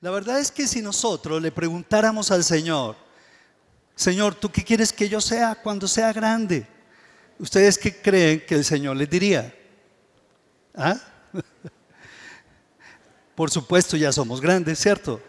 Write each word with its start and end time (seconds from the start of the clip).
La 0.00 0.10
verdad 0.10 0.38
es 0.38 0.50
que 0.50 0.66
si 0.66 0.82
nosotros 0.82 1.40
le 1.40 1.50
preguntáramos 1.50 2.30
al 2.30 2.44
Señor, 2.44 2.96
Señor, 3.94 4.34
¿tú 4.34 4.50
qué 4.52 4.62
quieres 4.62 4.92
que 4.92 5.08
yo 5.08 5.20
sea 5.20 5.54
cuando 5.54 5.88
sea 5.88 6.12
grande? 6.12 6.66
¿Ustedes 7.38 7.78
qué 7.78 8.00
creen 8.00 8.44
que 8.46 8.54
el 8.54 8.64
Señor 8.64 8.96
les 8.96 9.08
diría? 9.08 9.54
¿Ah? 10.74 10.98
Por 13.34 13.50
supuesto, 13.50 13.96
ya 13.96 14.12
somos 14.12 14.40
grandes, 14.40 14.78
¿cierto? 14.78 15.20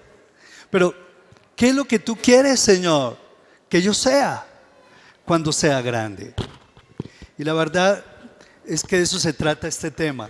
Pero, 0.70 0.94
¿qué 1.56 1.70
es 1.70 1.76
lo 1.76 1.86
que 1.86 2.00
tú 2.00 2.18
quieres, 2.18 2.60
Señor? 2.60 3.18
Que 3.70 3.82
yo 3.82 3.94
sea 3.94 4.46
cuando 5.26 5.54
sea 5.54 5.82
grande. 5.82 6.34
Y 7.38 7.44
la 7.44 7.54
verdad 7.54 8.04
es 8.66 8.84
que 8.84 8.98
de 8.98 9.04
eso 9.04 9.20
se 9.20 9.32
trata 9.32 9.68
este 9.68 9.92
tema. 9.92 10.30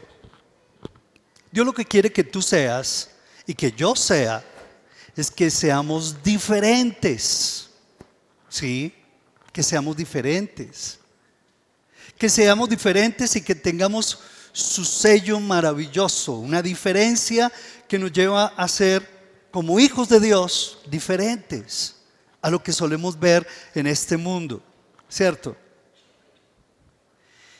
Dios 1.51 1.65
lo 1.65 1.73
que 1.73 1.85
quiere 1.85 2.11
que 2.11 2.23
tú 2.23 2.41
seas 2.41 3.09
y 3.47 3.55
que 3.55 3.71
yo 3.71 3.95
sea 3.95 4.43
es 5.15 5.31
que 5.31 5.49
seamos 5.49 6.21
diferentes. 6.21 7.69
¿Sí? 8.49 8.93
Que 9.51 9.63
seamos 9.63 9.95
diferentes. 9.95 10.99
Que 12.17 12.29
seamos 12.29 12.69
diferentes 12.69 13.35
y 13.35 13.41
que 13.41 13.55
tengamos 13.55 14.19
su 14.51 14.83
sello 14.83 15.39
maravilloso, 15.39 16.33
una 16.33 16.63
diferencia 16.63 17.51
que 17.87 17.99
nos 17.99 18.11
lleva 18.11 18.47
a 18.57 18.67
ser 18.67 19.07
como 19.51 19.79
hijos 19.79 20.09
de 20.09 20.19
Dios 20.19 20.79
diferentes 20.89 21.95
a 22.41 22.49
lo 22.49 22.61
que 22.61 22.73
solemos 22.73 23.19
ver 23.19 23.47
en 23.75 23.85
este 23.85 24.17
mundo, 24.17 24.63
¿cierto? 25.07 25.55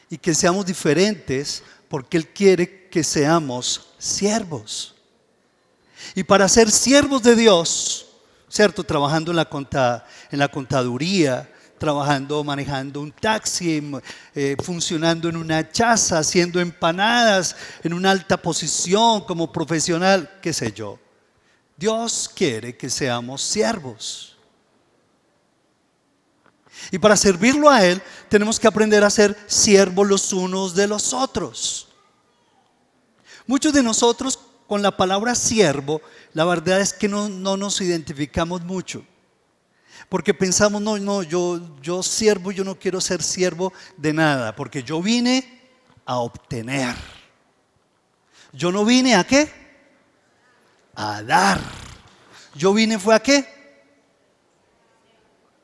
Y 0.10 0.18
que 0.18 0.34
seamos 0.34 0.66
diferentes 0.66 1.62
porque 1.88 2.18
Él 2.18 2.28
quiere 2.28 2.88
que 2.90 3.04
seamos 3.04 3.90
siervos. 4.00 4.97
Y 6.16 6.24
para 6.24 6.48
ser 6.48 6.72
siervos 6.72 7.24
de 7.24 7.36
Dios, 7.36 8.08
¿cierto? 8.50 8.84
Trabajando 8.84 9.32
en 9.32 9.38
la, 9.38 10.06
en 10.32 10.40
la 10.40 10.48
contaduría, 10.48 11.50
trabajando, 11.78 12.44
manejando 12.44 13.02
un 13.02 13.12
taxi, 13.12 13.82
eh, 14.34 14.56
funcionando 14.64 15.30
en 15.30 15.38
una 15.38 15.70
chaza, 15.70 16.20
haciendo 16.20 16.60
empanadas, 16.60 17.56
en 17.84 17.94
una 17.94 18.12
alta 18.12 18.38
posición 18.38 19.22
como 19.22 19.52
profesional, 19.52 20.30
qué 20.42 20.54
sé 20.54 20.72
yo. 20.72 21.00
Dios 21.76 22.30
quiere 22.34 22.76
que 22.76 22.90
seamos 22.90 23.42
siervos. 23.42 24.36
Y 26.92 26.98
para 26.98 27.16
servirlo 27.16 27.70
a 27.70 27.84
Él 27.86 28.02
tenemos 28.30 28.60
que 28.60 28.68
aprender 28.68 29.04
a 29.04 29.10
ser 29.10 29.38
siervos 29.48 30.08
los 30.08 30.34
unos 30.34 30.74
de 30.76 30.88
los 30.88 31.14
otros. 31.14 31.88
Muchos 33.46 33.74
de 33.74 33.84
nosotros 33.84 34.38
con 34.68 34.82
la 34.82 34.96
palabra 34.96 35.34
siervo, 35.34 36.02
la 36.34 36.46
verdad 36.46 36.82
es 36.82 36.94
que 36.94 37.08
no, 37.08 37.30
no 37.30 37.58
nos 37.58 37.80
identificamos 37.82 38.62
mucho. 38.64 39.04
Porque 40.10 40.34
pensamos, 40.34 40.82
no, 40.82 40.98
no, 40.98 41.24
yo, 41.24 41.60
yo 41.82 42.04
siervo, 42.04 42.52
yo 42.52 42.64
no 42.64 42.78
quiero 42.78 43.02
ser 43.02 43.24
siervo 43.24 43.74
de 43.98 44.14
nada, 44.14 44.56
porque 44.56 44.84
yo 44.84 45.02
vine 45.02 45.72
a 46.06 46.18
obtener. 46.18 46.96
Yo 48.54 48.72
no 48.72 48.86
vine 48.86 49.16
a 49.16 49.26
qué? 49.26 49.52
A 50.96 51.22
dar. 51.24 51.60
Yo 52.56 52.74
vine 52.74 53.00
fue 53.00 53.16
a 53.16 53.20
qué? 53.20 53.46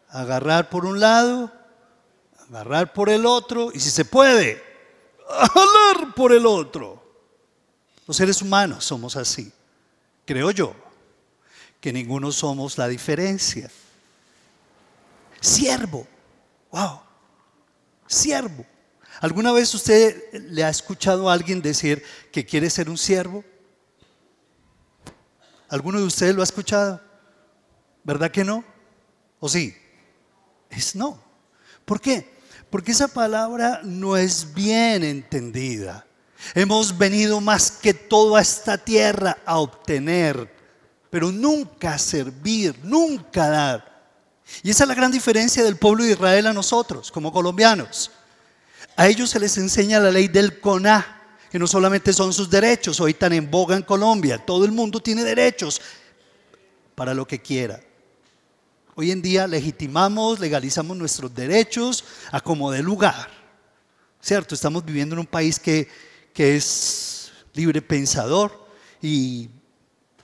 A 0.10 0.22
agarrar 0.22 0.70
por 0.70 0.86
un 0.86 1.00
lado, 1.00 1.52
agarrar 2.50 2.94
por 2.94 3.10
el 3.10 3.26
otro, 3.26 3.72
y 3.74 3.80
si 3.80 3.90
se 3.90 4.06
puede, 4.06 4.62
jalar 5.28 6.14
por 6.16 6.34
el 6.34 6.46
otro. 6.46 7.03
Los 8.08 8.18
seres 8.18 8.42
humanos 8.42 8.84
somos 8.84 9.16
así, 9.16 9.52
creo 10.26 10.52
yo, 10.52 10.76
que 11.80 11.94
ninguno 11.94 12.32
somos 12.32 12.78
la 12.78 12.88
diferencia. 12.88 13.70
Siervo. 15.40 16.08
Wow. 16.72 17.02
Siervo. 18.08 18.66
¿Alguna 19.20 19.52
vez 19.52 19.74
usted 19.74 20.34
le 20.34 20.64
ha 20.64 20.70
escuchado 20.70 21.30
a 21.30 21.34
alguien 21.34 21.62
decir 21.62 22.04
que 22.32 22.46
quiere 22.46 22.70
ser 22.70 22.90
un 22.90 22.98
siervo? 22.98 23.44
¿Alguno 25.70 26.00
de 26.00 26.06
ustedes 26.06 26.36
lo 26.36 26.42
ha 26.42 26.46
escuchado? 26.46 27.02
¿Verdad 28.04 28.32
que 28.32 28.44
no? 28.44 28.64
¿O 29.40 29.48
sí? 29.48 29.76
Es 30.70 30.96
no. 30.96 31.22
¿Por 31.86 32.02
qué? 32.02 32.34
Porque 32.70 32.92
esa 32.92 33.08
palabra 33.08 33.82
no 33.84 34.18
es 34.18 34.54
bien 34.54 35.04
entendida. 35.04 36.06
Hemos 36.54 36.98
venido 36.98 37.42
más 37.42 37.72
que 37.72 37.94
todo 37.94 38.36
a 38.36 38.42
esta 38.42 38.78
tierra 38.78 39.38
a 39.46 39.60
obtener, 39.60 40.54
pero 41.10 41.32
nunca 41.32 41.94
a 41.94 42.00
servir, 42.00 42.76
nunca 42.84 43.46
a 43.46 43.50
dar. 43.50 43.94
Y 44.62 44.70
esa 44.70 44.84
es 44.84 44.88
la 44.88 44.96
gran 44.96 45.12
diferencia 45.12 45.64
del 45.64 45.78
pueblo 45.78 46.04
de 46.04 46.12
Israel 46.12 46.48
a 46.48 46.54
nosotros, 46.54 47.12
como 47.12 47.32
colombianos. 47.32 48.12
A 48.96 49.08
ellos 49.08 49.30
se 49.30 49.40
les 49.40 49.58
enseña 49.58 50.00
la 50.00 50.12
ley 50.12 50.28
del 50.28 50.60
CONA, 50.60 51.22
que 51.50 51.60
no 51.60 51.68
solamente 51.68 52.14
son 52.14 52.34
sus 52.34 52.50
derechos, 52.50 53.00
hoy 53.00 53.14
tan 53.14 53.34
en 53.34 53.50
boga 53.50 53.76
en 53.76 53.84
Colombia, 53.84 54.38
todo 54.38 54.66
el 54.66 54.72
mundo 54.72 55.00
tiene 55.00 55.24
derechos 55.24 55.82
para 56.96 57.14
lo 57.14 57.28
que 57.28 57.42
quiera. 57.42 57.80
Hoy 58.96 59.12
en 59.12 59.22
día 59.22 59.48
legitimamos, 59.48 60.40
legalizamos 60.40 60.96
nuestros 60.96 61.34
derechos 61.34 62.04
a 62.32 62.42
como 62.42 62.72
de 62.72 62.84
lugar. 62.84 63.30
¿Cierto? 64.22 64.56
Estamos 64.56 64.86
viviendo 64.86 65.16
en 65.16 65.20
un 65.20 65.26
país 65.26 65.60
que, 65.60 65.88
que 66.34 66.56
es 66.56 67.32
libre 67.54 67.82
pensador 67.82 68.68
y, 69.02 69.50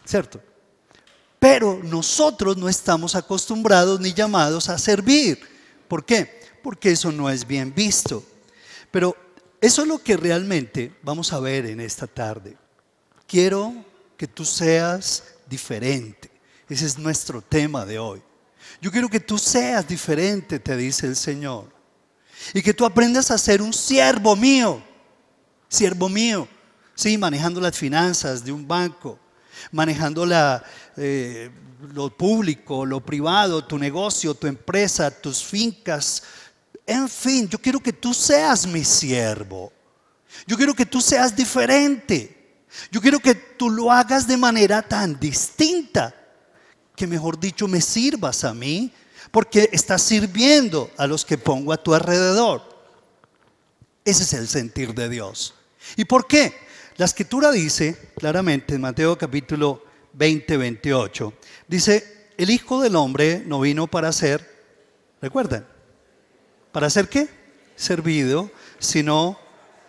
¿cierto? 0.06 0.42
Pero 1.40 1.80
nosotros 1.84 2.58
no 2.58 2.68
estamos 2.68 3.16
acostumbrados 3.16 4.00
ni 4.00 4.14
llamados 4.14 4.68
a 4.69 4.78
servir. 4.78 5.40
¿Por 5.88 6.03
qué? 6.03 6.42
Porque 6.62 6.92
eso 6.92 7.12
no 7.12 7.30
es 7.30 7.48
bien 7.48 7.74
visto. 7.74 8.24
Pero 8.92 9.16
eso 9.62 9.84
es 9.84 9.88
lo 9.88 10.00
que 10.00 10.18
realmente 10.18 10.94
vamos 11.02 11.31
a 11.31 11.40
ver 11.40 11.66
en 11.66 11.80
esta 11.80 12.08
tarde. 12.08 12.58
Quiero 13.25 13.74
que 14.18 14.28
tú 14.28 14.44
seas 14.44 15.24
diferente. 15.48 16.30
Ese 16.68 16.86
es 16.86 16.98
nuestro 16.98 17.42
tema 17.42 17.86
de 17.86 18.00
hoy. 18.00 18.22
Yo 18.81 18.92
quiero 18.92 19.09
que 19.09 19.19
tú 19.19 19.38
seas 19.38 19.88
diferente, 19.88 20.59
te 20.59 20.75
dice 20.75 21.08
el 21.08 21.16
Señor. 21.16 21.72
Y 22.53 22.62
que 22.62 22.74
tú 22.74 22.86
aprendas 22.86 23.31
a 23.31 23.38
ser 23.38 23.62
un 23.62 23.74
siervo 23.74 24.36
mío. 24.36 24.81
Siervo 25.69 26.09
mío. 26.09 26.47
Sí, 26.96 27.18
manejando 27.18 27.62
las 27.62 27.78
finanzas 27.78 28.44
de 28.44 28.52
un 28.52 28.68
banco 28.68 29.18
manejando 29.72 30.25
la, 30.25 30.63
eh, 30.97 31.50
lo 31.94 32.16
público, 32.16 32.85
lo 32.85 33.00
privado, 33.02 33.63
tu 33.63 33.78
negocio, 33.78 34.34
tu 34.34 34.47
empresa, 34.47 35.12
tus 35.12 35.44
fincas. 35.44 36.24
En 36.85 37.07
fin, 37.07 37.47
yo 37.47 37.59
quiero 37.59 37.80
que 37.80 37.94
tú 37.94 38.13
seas 38.13 38.66
mi 38.68 38.84
siervo. 38.84 39.72
Yo 40.46 40.57
quiero 40.57 40.74
que 40.74 40.85
tú 40.85 41.02
seas 41.02 41.35
diferente. 41.35 42.63
Yo 42.91 43.01
quiero 43.01 43.19
que 43.19 43.34
tú 43.34 43.69
lo 43.69 43.91
hagas 43.91 44.28
de 44.28 44.38
manera 44.38 44.81
tan 44.81 45.19
distinta 45.19 46.16
que 46.96 47.07
mejor 47.07 47.40
dicho 47.40 47.68
me 47.68 47.81
sirvas 47.81 48.44
a 48.44 48.53
mí 48.53 48.91
porque 49.31 49.69
estás 49.72 50.01
sirviendo 50.01 50.91
a 50.97 51.07
los 51.07 51.25
que 51.25 51.38
pongo 51.38 51.74
a 51.74 51.78
tu 51.78 51.94
alrededor. 51.94 52.62
Ese 54.06 54.24
es 54.24 54.34
el 54.34 54.47
sentir 54.47 54.94
de 54.94 55.09
Dios. 55.09 55.56
¿Y 55.96 56.06
por 56.06 56.28
qué? 56.28 56.54
La 56.98 57.06
escritura 57.06 57.52
dice 57.52 58.12
claramente 58.18 58.76
en 58.76 58.82
Mateo 58.82 59.18
capítulo 59.18 59.84
20, 60.14 60.58
28, 60.58 61.34
dice, 61.68 62.30
el 62.38 62.50
Hijo 62.50 62.82
del 62.82 62.96
Hombre 62.96 63.44
no 63.46 63.62
vino 63.62 63.88
para 63.88 64.12
ser, 64.12 64.48
recuerden, 65.22 65.66
¿para 66.72 66.90
ser 66.90 67.08
qué? 67.08 67.30
Servido, 67.76 68.52
sino 68.80 69.40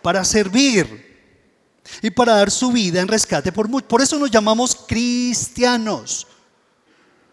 para 0.01 0.23
servir 0.23 1.11
y 2.01 2.09
para 2.11 2.35
dar 2.35 2.51
su 2.51 2.71
vida 2.71 3.01
en 3.01 3.07
rescate 3.07 3.51
por. 3.51 3.69
Por 3.85 4.01
eso 4.01 4.17
nos 4.17 4.31
llamamos 4.31 4.75
cristianos. 4.87 6.27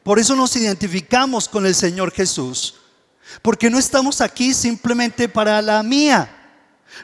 Por 0.02 0.18
eso 0.18 0.34
nos 0.34 0.56
identificamos 0.56 1.48
con 1.48 1.66
el 1.66 1.74
Señor 1.74 2.12
Jesús. 2.12 2.76
Porque 3.42 3.68
no 3.68 3.78
estamos 3.78 4.20
aquí 4.20 4.54
simplemente 4.54 5.28
para 5.28 5.60
la 5.60 5.82
mía. 5.82 6.37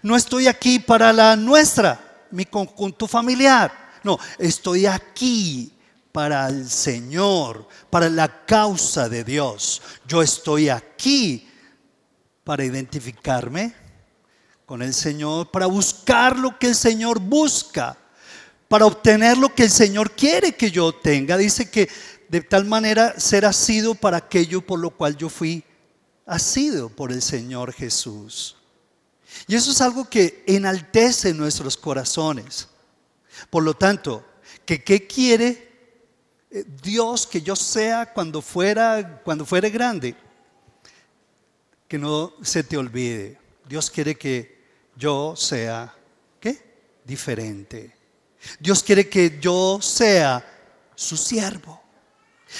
No 0.02 0.16
estoy 0.16 0.46
aquí 0.46 0.78
para 0.78 1.12
la 1.12 1.36
nuestra 1.36 2.26
mi 2.30 2.44
conjunto 2.44 3.06
familiar. 3.06 3.72
No, 4.02 4.18
estoy 4.38 4.86
aquí 4.86 5.72
para 6.12 6.46
el 6.48 6.68
Señor, 6.68 7.66
para 7.90 8.08
la 8.08 8.44
causa 8.44 9.08
de 9.08 9.24
Dios. 9.24 9.80
Yo 10.06 10.22
estoy 10.22 10.68
aquí 10.68 11.48
para 12.44 12.64
identificarme 12.64 13.74
con 14.66 14.82
el 14.82 14.94
Señor, 14.94 15.50
para 15.50 15.66
buscar 15.66 16.38
lo 16.38 16.58
que 16.58 16.68
el 16.68 16.74
Señor 16.74 17.20
busca, 17.20 17.96
para 18.68 18.86
obtener 18.86 19.38
lo 19.38 19.54
que 19.54 19.64
el 19.64 19.70
Señor 19.70 20.12
quiere 20.12 20.54
que 20.54 20.70
yo 20.70 20.92
tenga. 20.92 21.36
Dice 21.36 21.70
que 21.70 21.88
de 22.28 22.40
tal 22.40 22.64
manera 22.64 23.18
será 23.18 23.52
sido 23.52 23.94
para 23.94 24.18
aquello 24.18 24.60
por 24.60 24.78
lo 24.78 24.90
cual 24.90 25.16
yo 25.16 25.28
fui 25.28 25.64
sido 26.38 26.88
por 26.88 27.12
el 27.12 27.22
Señor 27.22 27.72
Jesús. 27.72 28.56
Y 29.46 29.54
eso 29.54 29.70
es 29.72 29.80
algo 29.80 30.08
que 30.08 30.44
enaltece 30.46 31.34
nuestros 31.34 31.76
corazones. 31.76 32.68
Por 33.50 33.62
lo 33.62 33.74
tanto, 33.74 34.24
¿qué 34.64 35.06
quiere 35.06 35.74
eh, 36.54 36.64
Dios 36.80 37.26
que 37.26 37.42
yo 37.42 37.56
sea 37.56 38.12
cuando 38.12 38.40
fuera, 38.40 39.20
cuando 39.24 39.44
fuere 39.44 39.70
grande, 39.70 40.14
que 41.88 41.98
no 41.98 42.32
se 42.42 42.62
te 42.62 42.76
olvide. 42.76 43.36
Dios 43.68 43.90
quiere 43.90 44.14
que 44.14 44.62
yo 44.94 45.34
sea, 45.36 45.92
¿qué? 46.38 47.00
Diferente. 47.04 47.96
Dios 48.60 48.84
quiere 48.84 49.08
que 49.08 49.36
yo 49.40 49.80
sea 49.82 50.44
su 50.94 51.16
siervo. 51.16 51.82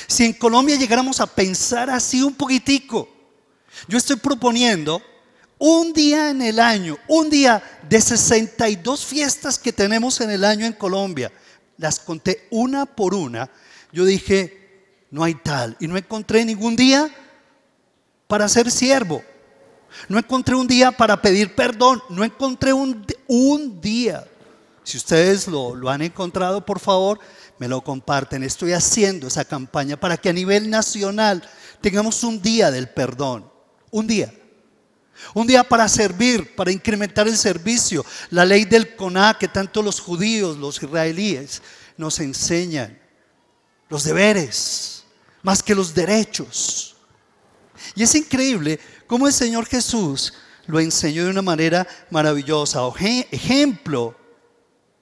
Si 0.09 0.25
en 0.25 0.33
Colombia 0.33 0.75
llegáramos 0.75 1.21
a 1.21 1.27
pensar 1.27 1.89
así 1.89 2.21
un 2.21 2.35
poquitico, 2.35 3.09
yo 3.87 3.97
estoy 3.97 4.17
proponiendo 4.17 5.01
un 5.67 5.95
día 5.95 6.29
en 6.29 6.43
el 6.43 6.61
año, 6.61 6.99
un 7.09 7.31
día 7.31 7.63
de 7.89 7.99
62 7.99 9.07
fiestas 9.07 9.59
que 9.59 9.73
tenemos 9.73 10.21
en 10.21 10.29
el 10.29 10.45
año 10.45 10.67
en 10.67 10.75
Colombia, 10.75 11.33
las 11.79 11.99
conté 12.01 12.47
una 12.51 12.85
por 12.85 13.15
una, 13.15 13.49
yo 13.91 14.05
dije, 14.05 15.07
no 15.11 15.25
hay 15.25 15.35
tal, 15.37 15.75
y 15.81 15.89
no 15.89 15.97
encontré 15.97 16.45
ningún 16.45 16.77
día 16.77 17.09
para 18.27 18.47
ser 18.47 18.71
siervo, 18.71 19.23
no 20.07 20.19
encontré 20.19 20.55
un 20.55 20.67
día 20.67 20.93
para 20.93 21.23
pedir 21.23 21.55
perdón, 21.55 22.03
no 22.11 22.25
encontré 22.25 22.75
un, 22.75 23.03
un 23.27 23.81
día. 23.81 24.23
Si 24.83 24.99
ustedes 24.99 25.49
lo, 25.49 25.75
lo 25.75 25.89
han 25.89 26.03
encontrado, 26.03 26.67
por 26.67 26.79
favor, 26.79 27.19
me 27.59 27.69
lo 27.69 27.81
comparten. 27.81 28.43
Estoy 28.43 28.75
haciendo 28.75 29.29
esa 29.29 29.47
campaña 29.47 29.99
para 29.99 30.19
que 30.19 30.29
a 30.29 30.35
nivel 30.35 30.69
nacional 30.69 31.43
tengamos 31.81 32.23
un 32.23 32.43
día 32.43 32.71
del 32.71 32.91
perdón, 32.91 33.51
un 33.91 34.07
día. 34.07 34.31
Un 35.33 35.47
día 35.47 35.65
para 35.65 35.89
servir, 35.89 36.55
para 36.55 36.73
incrementar 36.73 37.27
el 37.29 37.37
servicio. 37.37 38.05
La 38.31 38.45
ley 38.45 38.65
del 38.65 38.97
CONA 38.97 39.37
que 39.39 39.49
tanto 39.49 39.83
los 39.83 40.01
judíos, 40.01 40.57
los 40.57 40.83
israelíes 40.83 41.63
nos 41.97 42.19
enseñan. 42.21 42.99
Los 43.89 44.05
deberes, 44.05 45.05
más 45.43 45.63
que 45.63 45.75
los 45.75 45.95
derechos. 45.95 46.97
Y 47.95 48.03
es 48.03 48.15
increíble 48.15 48.81
cómo 49.07 49.27
el 49.27 49.33
Señor 49.33 49.67
Jesús 49.67 50.35
lo 50.67 50.81
enseñó 50.81 51.25
de 51.25 51.31
una 51.31 51.43
manera 51.43 51.87
maravillosa. 52.11 52.81
Ejemplo 53.31 54.17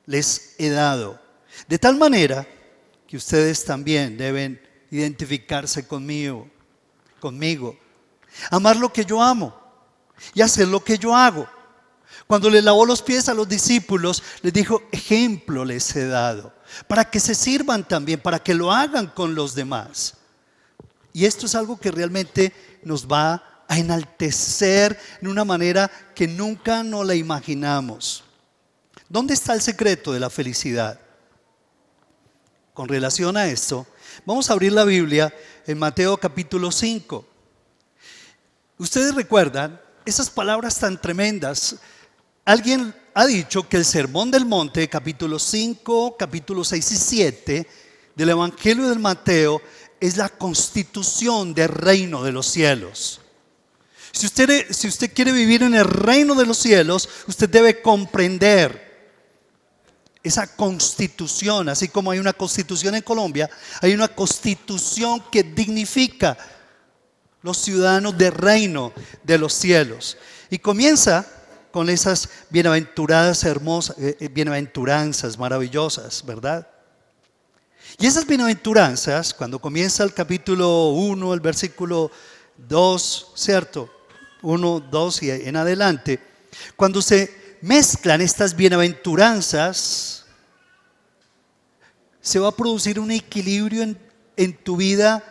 les 0.07 0.55
he 0.59 0.69
dado. 0.69 1.21
De 1.69 1.79
tal 1.79 1.97
manera 1.97 2.47
que 3.07 3.17
ustedes 3.17 3.65
también 3.65 4.17
deben 4.17 4.61
identificarse 4.91 5.87
conmigo, 5.87 6.51
conmigo. 7.21 7.79
Amar 8.51 8.77
lo 8.77 8.93
que 8.93 9.05
yo 9.05 9.23
amo 9.23 9.62
y 10.35 10.43
hacer 10.43 10.69
lo 10.69 10.83
que 10.83 10.99
yo 10.99 11.15
hago. 11.15 11.49
Cuando 12.27 12.49
le 12.49 12.63
lavó 12.63 12.87
los 12.87 13.03
pies 13.03 13.29
a 13.29 13.35
los 13.35 13.49
discípulos, 13.49 14.23
les 14.43 14.53
dijo, 14.53 14.83
ejemplo 14.93 15.65
les 15.65 15.95
he 15.97 16.07
dado, 16.07 16.53
para 16.87 17.11
que 17.11 17.21
se 17.21 17.35
sirvan 17.35 17.87
también, 17.87 18.21
para 18.21 18.39
que 18.39 18.55
lo 18.55 18.73
hagan 18.73 19.09
con 19.09 19.35
los 19.35 19.55
demás. 19.55 20.15
Y 21.13 21.27
esto 21.27 21.47
es 21.47 21.55
algo 21.55 21.79
que 21.79 21.91
realmente 21.91 22.53
nos 22.85 23.07
va 23.07 23.65
a 23.69 23.79
enaltecer 23.79 24.99
en 25.21 25.29
una 25.29 25.45
manera 25.45 25.91
que 26.15 26.27
nunca 26.27 26.83
nos 26.83 27.07
la 27.07 27.15
imaginamos. 27.15 28.25
¿Dónde 29.09 29.35
está 29.35 29.53
el 29.53 29.61
secreto 29.61 30.13
de 30.13 30.21
la 30.21 30.31
felicidad? 30.31 30.99
Con 32.73 32.89
relación 32.89 33.37
a 33.37 33.47
esto, 33.47 33.87
vamos 34.25 34.49
a 34.49 34.55
abrir 34.55 34.73
la 34.73 34.85
Biblia 34.85 35.35
en 35.67 35.79
Mateo 35.79 36.17
capítulo 36.17 36.73
5. 36.73 37.27
Ustedes 38.79 39.15
recuerdan 39.15 39.79
esas 40.05 40.31
palabras 40.31 40.79
tan 40.79 41.01
tremendas. 41.01 41.77
Alguien 42.45 42.95
ha 43.15 43.27
dicho 43.27 43.69
que 43.69 43.77
el 43.77 43.85
Sermón 43.85 44.31
del 44.31 44.47
Monte, 44.47 44.89
capítulo 44.89 45.39
5, 45.39 46.17
capítulo 46.19 46.65
6 46.65 46.93
y 46.93 46.97
7 46.97 47.69
del 48.15 48.29
Evangelio 48.29 48.89
del 48.89 48.99
Mateo, 48.99 49.61
es 50.01 50.17
la 50.17 50.29
constitución 50.29 51.55
del 51.55 51.69
reino 51.69 52.25
de 52.25 52.33
los 52.33 52.47
cielos. 52.47 53.21
Si 54.11 54.27
usted, 54.27 54.67
si 54.71 54.89
usted 54.89 55.13
quiere 55.15 55.33
vivir 55.33 55.63
en 55.63 55.75
el 55.75 55.85
reino 55.85 56.35
de 56.35 56.47
los 56.47 56.59
cielos, 56.59 57.09
usted 57.27 57.49
debe 57.49 57.81
comprender 57.81 58.93
esa 60.23 60.55
constitución, 60.55 61.69
así 61.69 61.89
como 61.89 62.11
hay 62.11 62.19
una 62.19 62.33
constitución 62.33 62.95
en 62.95 63.03
Colombia, 63.03 63.49
hay 63.81 63.95
una 63.95 64.09
constitución 64.09 65.25
que 65.31 65.43
dignifica 65.43 66.37
los 67.43 67.59
ciudadanos 67.59 68.17
del 68.17 68.33
reino 68.33 68.93
de 69.23 69.39
los 69.39 69.53
cielos. 69.53 70.17
Y 70.51 70.59
comienza 70.59 71.27
con 71.71 71.89
esas 71.89 72.29
bienaventuradas 72.51 73.43
hermosas, 73.45 73.97
eh, 73.99 74.17
eh, 74.21 74.29
bienaventuranzas 74.29 75.39
maravillosas, 75.39 76.25
¿verdad? 76.25 76.69
Y 77.99 78.07
esas 78.07 78.27
bienaventuranzas, 78.27 79.35
cuando 79.35 79.59
comienza 79.59 80.05
el 80.05 80.13
capítulo 80.13 80.91
1, 80.91 81.35
el 81.35 81.41
versículo 81.41 82.11
2, 82.69 83.33
¿cierto? 83.35 83.91
1, 84.43 84.81
2 84.91 85.23
y 85.23 85.31
en 85.31 85.57
adelante, 85.57 86.21
cuando 86.77 87.01
se 87.01 87.57
mezclan 87.63 88.21
estas 88.21 88.55
bienaventuranzas, 88.55 90.27
se 92.21 92.39
va 92.39 92.49
a 92.49 92.57
producir 92.57 93.01
un 93.01 93.11
equilibrio 93.11 93.83
en, 93.83 93.99
en 94.37 94.57
tu 94.57 94.77
vida 94.77 95.25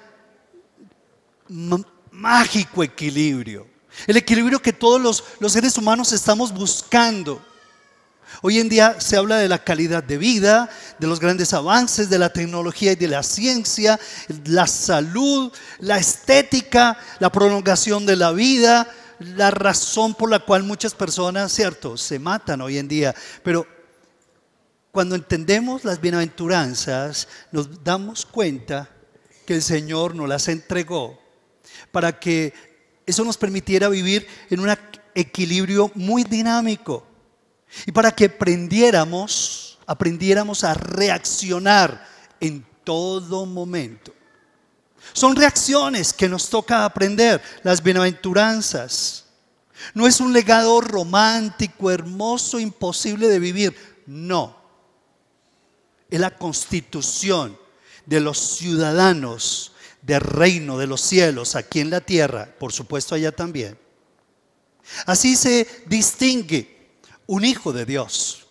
mágico 2.11 2.83
equilibrio. 2.83 3.67
El 4.07 4.17
equilibrio 4.17 4.61
que 4.61 4.73
todos 4.73 5.01
los, 5.01 5.23
los, 5.39 5.51
seres 5.51 5.77
humanos 5.77 6.11
estamos 6.11 6.53
buscando. 6.53 7.41
Hoy 8.41 8.59
en 8.59 8.69
día 8.69 8.99
se 8.99 9.17
habla 9.17 9.37
de 9.37 9.49
la 9.49 9.63
calidad 9.63 10.03
de 10.03 10.17
vida, 10.17 10.69
de 10.97 11.07
los 11.07 11.19
grandes 11.19 11.53
avances 11.53 12.09
de 12.09 12.17
la 12.17 12.31
tecnología 12.31 12.93
y 12.93 12.95
de 12.95 13.09
la 13.09 13.23
ciencia, 13.23 13.99
la 14.45 14.67
salud, 14.67 15.51
la 15.79 15.97
estética, 15.97 16.97
la 17.19 17.31
prolongación 17.31 18.05
de 18.05 18.15
la 18.15 18.31
vida, 18.31 18.87
la 19.19 19.51
razón 19.51 20.15
por 20.15 20.29
la 20.29 20.39
cual 20.39 20.63
muchas 20.63 20.93
personas, 20.93 21.51
cierto, 21.51 21.97
se 21.97 22.19
matan 22.19 22.61
hoy 22.61 22.77
en 22.77 22.87
día. 22.87 23.13
Pero 23.43 23.67
cuando 24.91 25.15
entendemos 25.15 25.83
las 25.83 25.99
bienaventuranzas, 25.99 27.27
nos 27.51 27.83
damos 27.83 28.25
cuenta 28.25 28.89
que 29.45 29.55
el 29.55 29.61
Señor 29.61 30.15
nos 30.15 30.29
las 30.29 30.47
entregó 30.47 31.20
para 31.91 32.19
que 32.19 32.53
eso 33.05 33.23
nos 33.23 33.37
permitiera 33.37 33.89
vivir 33.89 34.27
en 34.49 34.59
un 34.59 34.75
equilibrio 35.13 35.91
muy 35.95 36.23
dinámico 36.23 37.05
y 37.85 37.91
para 37.91 38.11
que 38.11 38.25
aprendiéramos, 38.25 39.79
aprendiéramos 39.85 40.63
a 40.63 40.73
reaccionar 40.73 42.07
en 42.39 42.65
todo 42.83 43.45
momento. 43.45 44.13
Son 45.13 45.35
reacciones 45.35 46.13
que 46.13 46.29
nos 46.29 46.49
toca 46.49 46.85
aprender, 46.85 47.41
las 47.63 47.81
bienaventuranzas. 47.81 49.25
No 49.93 50.07
es 50.07 50.19
un 50.19 50.31
legado 50.31 50.79
romántico, 50.79 51.89
hermoso, 51.89 52.59
imposible 52.59 53.27
de 53.27 53.39
vivir. 53.39 54.03
No. 54.05 54.55
Es 56.09 56.19
la 56.19 56.37
constitución 56.37 57.57
de 58.05 58.19
los 58.19 58.37
ciudadanos 58.37 59.70
del 60.01 60.21
reino 60.21 60.77
de 60.77 60.87
los 60.87 61.01
cielos 61.01 61.55
aquí 61.55 61.79
en 61.79 61.89
la 61.89 62.01
tierra, 62.01 62.49
por 62.59 62.73
supuesto 62.73 63.15
allá 63.15 63.31
también. 63.31 63.77
Así 65.05 65.35
se 65.35 65.67
distingue 65.85 66.89
un 67.27 67.45
hijo 67.45 67.71
de 67.71 67.85
Dios 67.85 68.47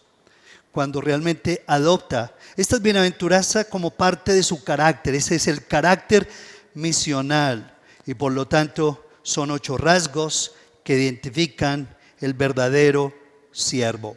cuando 0.72 1.00
realmente 1.00 1.64
adopta 1.66 2.34
estas 2.56 2.80
bienaventuranzas 2.80 3.66
como 3.66 3.90
parte 3.90 4.32
de 4.32 4.42
su 4.42 4.62
carácter. 4.62 5.14
Ese 5.14 5.36
es 5.36 5.48
el 5.48 5.66
carácter 5.66 6.28
misional 6.74 7.76
y 8.06 8.14
por 8.14 8.32
lo 8.32 8.46
tanto 8.46 9.06
son 9.22 9.50
ocho 9.50 9.76
rasgos 9.76 10.52
que 10.84 10.96
identifican 10.96 11.96
el 12.20 12.34
verdadero 12.34 13.12
siervo. 13.52 14.16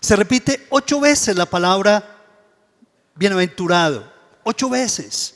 Se 0.00 0.16
repite 0.16 0.66
ocho 0.70 1.00
veces 1.00 1.36
la 1.36 1.46
palabra 1.46 2.22
bienaventurado, 3.14 4.12
ocho 4.42 4.68
veces. 4.68 5.33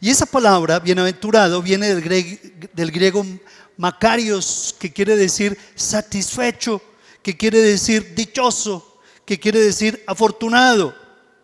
Y 0.00 0.10
esa 0.10 0.26
palabra, 0.26 0.80
bienaventurado, 0.80 1.62
viene 1.62 1.94
del 1.94 2.90
griego, 2.90 3.24
Macarios, 3.76 4.74
que 4.78 4.92
quiere 4.92 5.16
decir 5.16 5.58
satisfecho, 5.74 6.80
que 7.22 7.36
quiere 7.36 7.60
decir 7.60 8.14
dichoso, 8.14 9.00
que 9.24 9.40
quiere 9.40 9.60
decir 9.60 10.02
afortunado, 10.06 10.94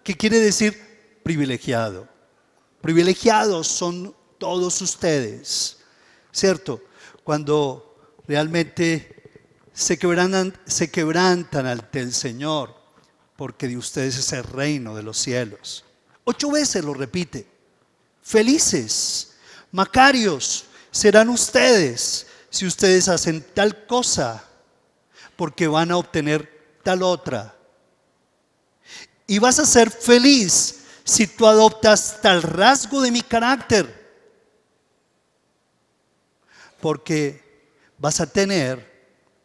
que 0.04 0.16
quiere 0.16 0.38
decir 0.38 1.20
privilegiado. 1.22 2.08
Privilegiados 2.80 3.66
son 3.66 4.14
todos 4.38 4.80
ustedes, 4.80 5.78
¿cierto? 6.32 6.82
Cuando 7.24 8.14
realmente 8.26 9.16
se 9.72 9.98
quebrantan, 9.98 10.56
se 10.66 10.90
quebrantan 10.90 11.66
ante 11.66 12.00
el 12.00 12.12
Señor, 12.12 12.74
porque 13.36 13.68
de 13.68 13.76
ustedes 13.76 14.16
es 14.18 14.32
el 14.32 14.44
reino 14.44 14.94
de 14.94 15.02
los 15.02 15.18
cielos. 15.18 15.84
Ocho 16.24 16.50
veces 16.50 16.84
lo 16.84 16.94
repite 16.94 17.46
felices. 18.22 19.32
Macarios 19.72 20.64
serán 20.90 21.28
ustedes 21.28 22.26
si 22.50 22.66
ustedes 22.66 23.08
hacen 23.08 23.44
tal 23.54 23.86
cosa, 23.86 24.44
porque 25.36 25.68
van 25.68 25.90
a 25.90 25.96
obtener 25.96 26.78
tal 26.82 27.02
otra. 27.02 27.54
Y 29.26 29.38
vas 29.38 29.58
a 29.60 29.66
ser 29.66 29.90
feliz 29.90 30.80
si 31.04 31.26
tú 31.26 31.46
adoptas 31.46 32.18
tal 32.20 32.42
rasgo 32.42 33.00
de 33.00 33.12
mi 33.12 33.22
carácter. 33.22 34.00
Porque 36.80 37.68
vas 37.98 38.20
a 38.20 38.26
tener 38.26 38.90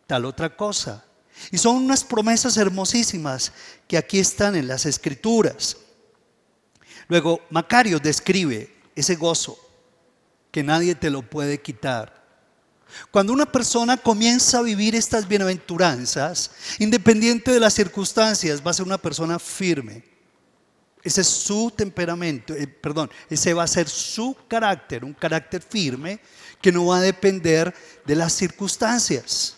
tal 0.08 0.26
otra 0.26 0.56
cosa. 0.56 1.06
Y 1.52 1.58
son 1.58 1.76
unas 1.76 2.04
promesas 2.04 2.58
hermosísimas 2.58 3.52
que 3.88 3.98
aquí 3.98 4.20
están 4.20 4.56
en 4.56 4.68
las 4.68 4.86
escrituras. 4.86 5.78
Luego, 7.08 7.42
Macario 7.50 8.00
describe 8.00 8.74
ese 8.96 9.16
gozo 9.16 9.58
que 10.52 10.64
nadie 10.64 10.96
te 10.96 11.10
lo 11.10 11.22
puede 11.22 11.62
quitar. 11.62 12.24
Cuando 13.12 13.34
una 13.34 13.46
persona 13.46 13.98
comienza 13.98 14.60
a 14.60 14.64
vivir 14.64 14.96
estas 14.96 15.28
bienaventuranzas, 15.28 16.52
independiente 16.80 17.52
de 17.52 17.60
las 17.60 17.74
circunstancias, 17.74 18.62
va 18.66 18.72
a 18.72 18.76
ser 18.76 18.86
una 18.86 18.98
persona 18.98 19.40
firme. 19.40 20.04
Ese 21.04 21.22
es 21.22 21.28
su 21.28 21.72
temperamento, 21.76 22.54
eh, 22.56 22.68
perdón, 22.68 23.12
ese 23.30 23.54
va 23.54 23.64
a 23.64 23.68
ser 23.68 23.88
su 23.88 24.36
carácter, 24.48 25.06
un 25.06 25.14
carácter 25.14 25.62
firme 25.62 26.20
que 26.62 26.72
no 26.72 26.88
va 26.88 26.98
a 26.98 27.02
depender 27.02 27.74
de 28.06 28.16
las 28.16 28.34
circunstancias. 28.34 29.58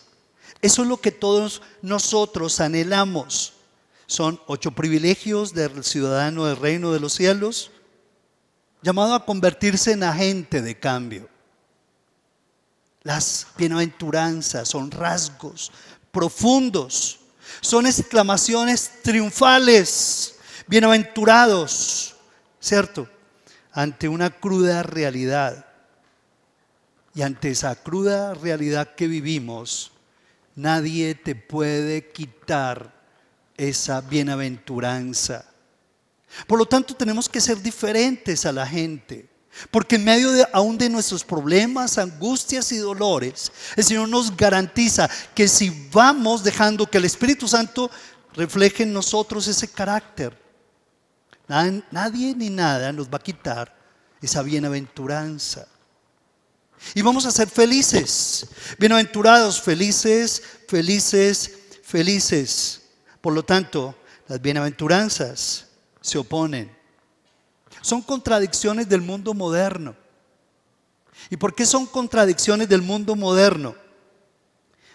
Eso 0.60 0.82
es 0.82 0.88
lo 0.88 1.00
que 1.00 1.12
todos 1.12 1.62
nosotros 1.80 2.60
anhelamos. 2.60 3.54
Son 4.08 4.40
ocho 4.46 4.70
privilegios 4.70 5.52
del 5.52 5.84
ciudadano 5.84 6.46
del 6.46 6.56
reino 6.56 6.92
de 6.94 6.98
los 6.98 7.12
cielos, 7.12 7.70
llamado 8.80 9.12
a 9.12 9.26
convertirse 9.26 9.92
en 9.92 10.02
agente 10.02 10.62
de 10.62 10.78
cambio. 10.78 11.28
Las 13.02 13.46
bienaventuranzas 13.58 14.66
son 14.66 14.90
rasgos 14.90 15.70
profundos, 16.10 17.20
son 17.60 17.86
exclamaciones 17.86 18.90
triunfales, 19.02 20.36
bienaventurados, 20.66 22.16
¿cierto? 22.58 23.06
Ante 23.72 24.08
una 24.08 24.30
cruda 24.30 24.82
realidad. 24.82 25.66
Y 27.14 27.20
ante 27.20 27.50
esa 27.50 27.76
cruda 27.76 28.32
realidad 28.32 28.94
que 28.94 29.06
vivimos, 29.06 29.92
nadie 30.56 31.14
te 31.14 31.34
puede 31.34 32.10
quitar 32.10 32.97
esa 33.58 34.00
bienaventuranza. 34.00 35.44
Por 36.46 36.58
lo 36.58 36.66
tanto, 36.66 36.94
tenemos 36.94 37.28
que 37.28 37.40
ser 37.40 37.60
diferentes 37.60 38.46
a 38.46 38.52
la 38.52 38.66
gente. 38.66 39.28
Porque 39.70 39.96
en 39.96 40.04
medio 40.04 40.30
de, 40.30 40.46
aún 40.52 40.78
de 40.78 40.88
nuestros 40.88 41.24
problemas, 41.24 41.98
angustias 41.98 42.70
y 42.70 42.78
dolores, 42.78 43.50
el 43.76 43.84
Señor 43.84 44.08
nos 44.08 44.34
garantiza 44.36 45.10
que 45.34 45.48
si 45.48 45.88
vamos 45.92 46.44
dejando 46.44 46.88
que 46.88 46.98
el 46.98 47.04
Espíritu 47.04 47.48
Santo 47.48 47.90
refleje 48.34 48.84
en 48.84 48.92
nosotros 48.92 49.48
ese 49.48 49.66
carácter, 49.68 50.38
nadie 51.48 52.34
ni 52.36 52.50
nada 52.50 52.92
nos 52.92 53.08
va 53.08 53.16
a 53.16 53.22
quitar 53.22 53.74
esa 54.20 54.42
bienaventuranza. 54.42 55.66
Y 56.94 57.02
vamos 57.02 57.26
a 57.26 57.32
ser 57.32 57.48
felices, 57.48 58.46
bienaventurados, 58.78 59.60
felices, 59.60 60.40
felices, 60.68 61.50
felices. 61.82 62.82
Por 63.20 63.32
lo 63.32 63.42
tanto, 63.42 63.94
las 64.28 64.40
bienaventuranzas 64.40 65.68
se 66.00 66.18
oponen. 66.18 66.74
Son 67.80 68.02
contradicciones 68.02 68.88
del 68.88 69.00
mundo 69.00 69.34
moderno. 69.34 69.94
¿Y 71.30 71.36
por 71.36 71.54
qué 71.54 71.66
son 71.66 71.86
contradicciones 71.86 72.68
del 72.68 72.82
mundo 72.82 73.16
moderno? 73.16 73.74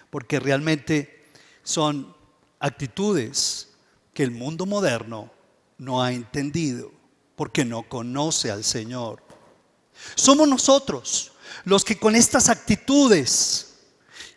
Porque 0.09 0.39
realmente 0.39 1.25
son 1.63 2.15
actitudes 2.59 3.69
que 4.13 4.23
el 4.23 4.31
mundo 4.31 4.65
moderno 4.65 5.31
no 5.77 6.01
ha 6.01 6.13
entendido, 6.13 6.91
porque 7.35 7.65
no 7.65 7.83
conoce 7.83 8.51
al 8.51 8.63
Señor. 8.63 9.21
Somos 10.15 10.47
nosotros 10.47 11.31
los 11.65 11.83
que 11.83 11.97
con 11.99 12.15
estas 12.15 12.49
actitudes 12.49 13.75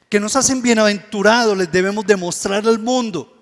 que 0.09 0.21
nos 0.21 0.37
hacen 0.37 0.63
bienaventurados 0.63 1.57
les 1.57 1.71
debemos 1.71 2.07
demostrar 2.07 2.67
al 2.67 2.79
mundo 2.79 3.36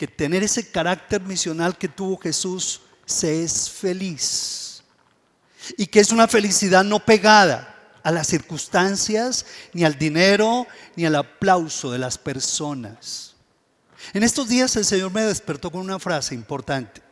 que 0.00 0.08
tener 0.08 0.42
ese 0.42 0.66
carácter 0.66 1.20
misional 1.20 1.76
que 1.76 1.86
tuvo 1.86 2.16
Jesús 2.16 2.80
se 3.04 3.42
es 3.42 3.68
feliz 3.68 4.82
y 5.76 5.84
que 5.84 6.00
es 6.00 6.10
una 6.10 6.26
felicidad 6.26 6.82
no 6.82 7.00
pegada 7.00 7.76
a 8.02 8.10
las 8.10 8.26
circunstancias, 8.26 9.44
ni 9.74 9.84
al 9.84 9.98
dinero, 9.98 10.66
ni 10.96 11.04
al 11.04 11.16
aplauso 11.16 11.92
de 11.92 11.98
las 11.98 12.16
personas. 12.16 13.34
En 14.14 14.22
estos 14.22 14.48
días 14.48 14.74
el 14.76 14.86
Señor 14.86 15.12
me 15.12 15.20
despertó 15.20 15.70
con 15.70 15.82
una 15.82 15.98
frase 15.98 16.34
importante. 16.34 17.02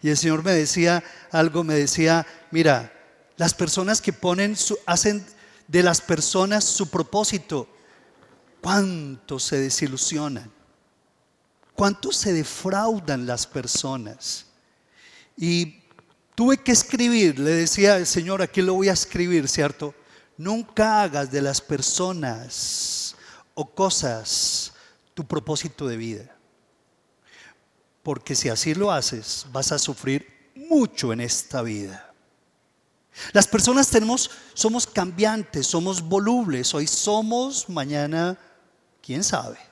Y 0.00 0.08
el 0.08 0.16
Señor 0.16 0.42
me 0.42 0.52
decía 0.52 1.04
algo, 1.30 1.62
me 1.62 1.74
decía, 1.74 2.26
mira, 2.50 2.90
las 3.36 3.52
personas 3.52 4.00
que 4.00 4.14
ponen, 4.14 4.56
hacen 4.86 5.26
de 5.68 5.82
las 5.82 6.00
personas 6.00 6.64
su 6.64 6.88
propósito, 6.88 7.68
¿cuánto 8.62 9.38
se 9.38 9.58
desilusionan? 9.58 10.50
¿Cuánto 11.80 12.12
se 12.12 12.34
defraudan 12.34 13.24
las 13.24 13.46
personas? 13.46 14.44
Y 15.34 15.82
tuve 16.34 16.58
que 16.58 16.72
escribir, 16.72 17.38
le 17.38 17.52
decía 17.52 17.96
el 17.96 18.06
Señor, 18.06 18.42
aquí 18.42 18.60
lo 18.60 18.74
voy 18.74 18.90
a 18.90 18.92
escribir, 18.92 19.48
¿cierto? 19.48 19.94
Nunca 20.36 21.00
hagas 21.00 21.30
de 21.30 21.40
las 21.40 21.62
personas 21.62 23.16
o 23.54 23.64
cosas 23.74 24.74
tu 25.14 25.26
propósito 25.26 25.88
de 25.88 25.96
vida. 25.96 26.36
Porque 28.02 28.34
si 28.34 28.50
así 28.50 28.74
lo 28.74 28.92
haces, 28.92 29.46
vas 29.50 29.72
a 29.72 29.78
sufrir 29.78 30.50
mucho 30.54 31.14
en 31.14 31.22
esta 31.22 31.62
vida. 31.62 32.12
Las 33.32 33.48
personas 33.48 33.88
tenemos, 33.88 34.30
somos 34.52 34.86
cambiantes, 34.86 35.66
somos 35.66 36.02
volubles. 36.02 36.74
Hoy 36.74 36.86
somos, 36.86 37.70
mañana, 37.70 38.38
quién 39.00 39.24
sabe. 39.24 39.69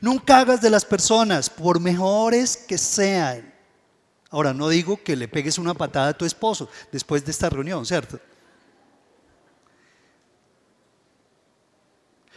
Nunca 0.00 0.38
hagas 0.38 0.60
de 0.60 0.70
las 0.70 0.84
personas, 0.84 1.50
por 1.50 1.80
mejores 1.80 2.56
que 2.56 2.78
sean. 2.78 3.52
Ahora, 4.30 4.52
no 4.52 4.68
digo 4.68 5.02
que 5.02 5.14
le 5.14 5.28
pegues 5.28 5.58
una 5.58 5.74
patada 5.74 6.08
a 6.08 6.18
tu 6.18 6.24
esposo 6.24 6.68
después 6.90 7.24
de 7.24 7.30
esta 7.30 7.48
reunión, 7.48 7.86
¿cierto? 7.86 8.18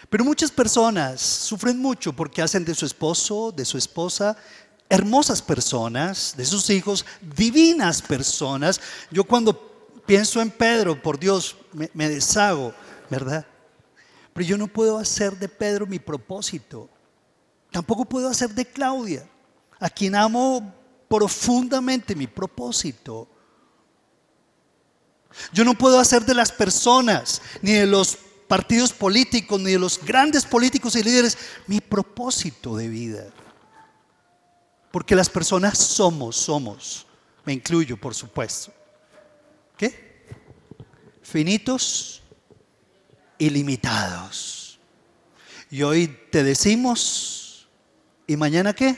Pero 0.10 0.24
muchas 0.24 0.51
personas 0.51 1.22
sufren 1.22 1.80
mucho 1.80 2.13
porque 2.13 2.42
hacen 2.42 2.63
de 2.63 2.75
su 2.75 2.86
esposo, 2.86 3.51
de 3.51 3.66
su 3.66 3.77
esposa, 3.77 4.38
hermosas 4.89 5.42
personas, 5.42 6.34
de 6.38 6.46
sus 6.46 6.70
hijos, 6.70 7.06
divinas 7.36 8.01
personas. 8.01 8.80
Yo 9.12 9.24
cuando 9.24 9.54
pienso 10.06 10.42
en 10.42 10.50
Pedro, 10.50 11.01
por 11.01 11.20
Dios, 11.20 11.58
me, 11.74 12.10
deshago, 12.10 12.74
¿verdad? 13.10 13.46
Pero 14.34 14.48
yo 14.48 14.58
no 14.58 14.68
puedo 14.68 14.98
hacer 14.98 15.38
de 15.38 15.50
Pedro 15.50 15.86
mi 15.86 16.00
propósito. 16.00 16.89
Tampoco 17.72 18.06
puedo 18.06 18.30
hacer 18.30 18.50
de 18.50 18.66
Claudia, 18.66 19.28
a 19.80 19.90
quien 19.90 20.16
amo 20.16 20.74
profundamente 21.08 22.16
mi 22.16 22.28
propósito. 22.28 23.28
Yo 25.54 25.64
no 25.64 25.74
puedo 25.78 26.00
hacer 26.00 26.26
de 26.26 26.34
las 26.34 26.52
personas, 26.52 27.42
ni 27.62 27.74
de 27.74 27.86
los 27.86 28.18
partidos 28.48 28.94
políticos, 28.94 29.60
ni 29.60 29.72
de 29.74 29.80
los 29.80 30.04
grandes 30.04 30.46
políticos 30.46 30.96
y 30.96 31.04
líderes, 31.04 31.38
mi 31.68 31.82
propósito 31.82 32.76
de 32.76 32.88
vida. 32.88 33.28
Porque 34.92 35.16
las 35.16 35.30
personas 35.30 35.78
somos, 35.78 36.36
somos, 36.38 37.06
me 37.46 37.54
incluyo 37.54 37.98
por 37.98 38.16
supuesto. 38.16 38.74
¿Qué? 39.78 40.26
Finitos 41.22 42.24
y 43.38 43.50
limitados. 43.50 44.80
Y 45.70 45.84
hoy 45.84 46.08
te 46.32 46.44
decimos 46.44 47.47
¿Y 48.27 48.36
mañana 48.36 48.74
qué? 48.74 48.98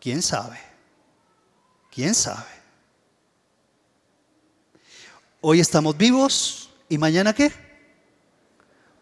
¿Quién 0.00 0.22
sabe? 0.22 0.58
¿Quién 1.90 2.14
sabe? 2.14 2.48
Hoy 5.42 5.60
estamos 5.60 5.94
vivos 5.94 6.70
y 6.88 6.96
mañana 6.96 7.34
qué? 7.34 7.52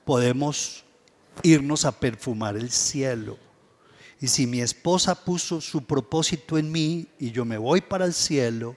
Podemos 0.05 0.85
irnos 1.45 1.85
a 1.85 1.93
perfumar 1.93 2.57
el 2.57 2.73
cielo. 2.73 3.39
Y 4.21 4.27
si 4.27 4.47
mi 4.47 4.61
esposa 4.61 5.15
puso 5.15 5.61
su 5.61 5.85
propósito 5.85 6.59
en 6.59 6.73
mí 6.73 7.07
y 7.21 7.31
yo 7.31 7.45
me 7.45 7.59
voy 7.59 7.83
para 7.83 8.07
el 8.07 8.15
cielo, 8.15 8.77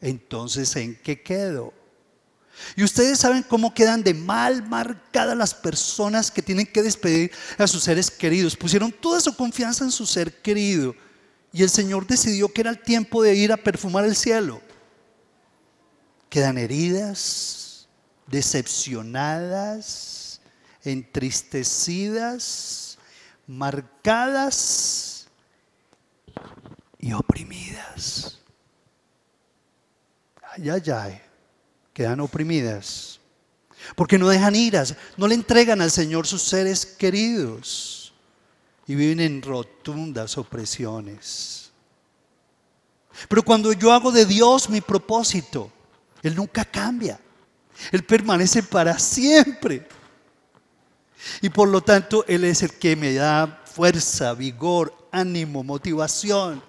entonces 0.00 0.74
¿en 0.74 0.96
qué 0.96 1.22
quedo? 1.22 1.72
Y 2.76 2.84
ustedes 2.84 3.18
saben 3.18 3.42
cómo 3.42 3.74
quedan 3.74 4.02
de 4.02 4.14
mal 4.14 4.66
marcadas 4.68 5.36
las 5.36 5.54
personas 5.54 6.30
que 6.30 6.42
tienen 6.42 6.66
que 6.66 6.82
despedir 6.82 7.32
a 7.56 7.66
sus 7.66 7.82
seres 7.82 8.10
queridos. 8.10 8.56
Pusieron 8.56 8.92
toda 8.92 9.20
su 9.20 9.34
confianza 9.34 9.84
en 9.84 9.90
su 9.90 10.06
ser 10.06 10.40
querido. 10.42 10.94
Y 11.52 11.62
el 11.62 11.70
Señor 11.70 12.06
decidió 12.06 12.52
que 12.52 12.60
era 12.60 12.70
el 12.70 12.80
tiempo 12.80 13.22
de 13.22 13.34
ir 13.34 13.52
a 13.52 13.56
perfumar 13.56 14.04
el 14.04 14.14
cielo. 14.14 14.60
Quedan 16.28 16.58
heridas, 16.58 17.88
decepcionadas, 18.26 20.40
entristecidas, 20.84 22.98
marcadas 23.46 25.26
y 26.98 27.12
oprimidas. 27.12 28.38
Ay, 30.42 30.70
ay, 30.70 30.90
ay, 30.90 31.20
quedan 31.98 32.20
oprimidas. 32.20 33.18
Porque 33.96 34.18
no 34.18 34.28
dejan 34.28 34.54
iras, 34.54 34.94
no 35.16 35.26
le 35.26 35.34
entregan 35.34 35.80
al 35.80 35.90
Señor 35.90 36.28
sus 36.28 36.42
seres 36.42 36.86
queridos 36.86 38.12
y 38.86 38.94
viven 38.94 39.18
en 39.18 39.42
rotundas 39.42 40.38
opresiones. 40.38 41.72
Pero 43.28 43.42
cuando 43.42 43.72
yo 43.72 43.92
hago 43.92 44.12
de 44.12 44.24
Dios 44.24 44.70
mi 44.70 44.80
propósito, 44.80 45.72
Él 46.22 46.36
nunca 46.36 46.64
cambia. 46.64 47.18
Él 47.90 48.04
permanece 48.04 48.62
para 48.62 48.96
siempre. 48.96 49.88
Y 51.42 51.48
por 51.48 51.68
lo 51.68 51.80
tanto, 51.80 52.24
Él 52.28 52.44
es 52.44 52.62
el 52.62 52.74
que 52.74 52.94
me 52.94 53.12
da 53.12 53.64
fuerza, 53.64 54.34
vigor, 54.34 54.96
ánimo, 55.10 55.64
motivación. 55.64 56.62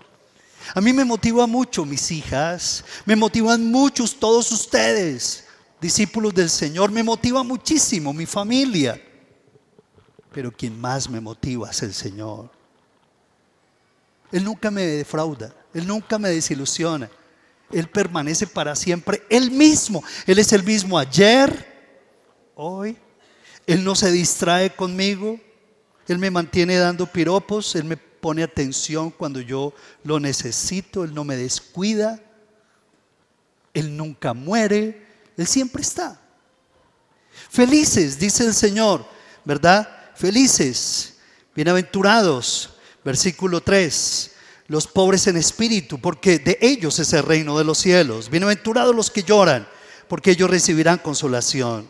A 0.74 0.82
mí 0.82 0.94
me 0.94 1.06
motiva 1.06 1.48
mucho 1.48 1.86
mis 1.86 2.12
hijas, 2.12 2.84
me 3.06 3.16
motivan 3.16 3.72
muchos 3.72 4.20
todos 4.20 4.52
ustedes, 4.52 5.46
discípulos 5.82 6.34
del 6.34 6.50
Señor, 6.50 6.92
me 6.92 7.04
motiva 7.04 7.44
muchísimo 7.44 8.14
mi 8.14 8.26
familia. 8.26 9.02
Pero 10.32 10.52
quien 10.52 10.80
más 10.80 11.10
me 11.10 11.20
motiva 11.20 11.72
es 11.72 11.82
el 11.82 11.94
Señor. 11.94 12.52
Él 14.32 14.44
nunca 14.44 14.70
me 14.70 14.84
defrauda, 14.84 15.56
Él 15.74 15.88
nunca 15.88 16.20
me 16.20 16.30
desilusiona. 16.30 17.10
Él 17.72 17.88
permanece 17.88 18.48
para 18.48 18.76
siempre 18.76 19.24
Él 19.30 19.52
mismo. 19.52 20.04
Él 20.26 20.40
es 20.40 20.54
el 20.54 20.64
mismo 20.64 20.98
ayer, 20.98 21.68
hoy. 22.56 22.98
Él 23.68 23.84
no 23.84 23.96
se 23.96 24.12
distrae 24.12 24.76
conmigo. 24.76 25.40
Él 26.08 26.18
me 26.18 26.32
mantiene 26.32 26.76
dando 26.78 27.06
piropos. 27.06 27.76
Él 27.76 27.84
me 27.84 27.98
pone 28.20 28.44
atención 28.44 29.12
cuando 29.12 29.42
yo 29.42 29.74
lo 30.04 30.20
necesito. 30.20 31.04
Él 31.04 31.14
no 31.14 31.24
me 31.24 31.36
descuida. 31.36 32.20
Él 33.74 33.96
nunca 33.96 34.34
muere. 34.34 35.06
Él 35.38 35.48
siempre 35.48 35.82
está. 35.82 36.20
Felices, 37.50 38.20
dice 38.20 38.46
el 38.46 38.54
Señor, 38.54 39.06
¿verdad? 39.46 40.12
Felices, 40.16 41.18
bienaventurados. 41.56 42.76
Versículo 43.04 43.62
3 43.62 44.32
los 44.70 44.86
pobres 44.86 45.26
en 45.26 45.36
espíritu, 45.36 46.00
porque 46.00 46.38
de 46.38 46.58
ellos 46.62 47.00
es 47.00 47.12
el 47.14 47.24
reino 47.24 47.58
de 47.58 47.64
los 47.64 47.80
cielos. 47.80 48.30
Bienaventurados 48.30 48.96
los 48.96 49.10
que 49.10 49.24
lloran, 49.24 49.68
porque 50.08 50.32
ellos 50.32 50.48
recibirán 50.48 51.00
consolación. 51.00 51.90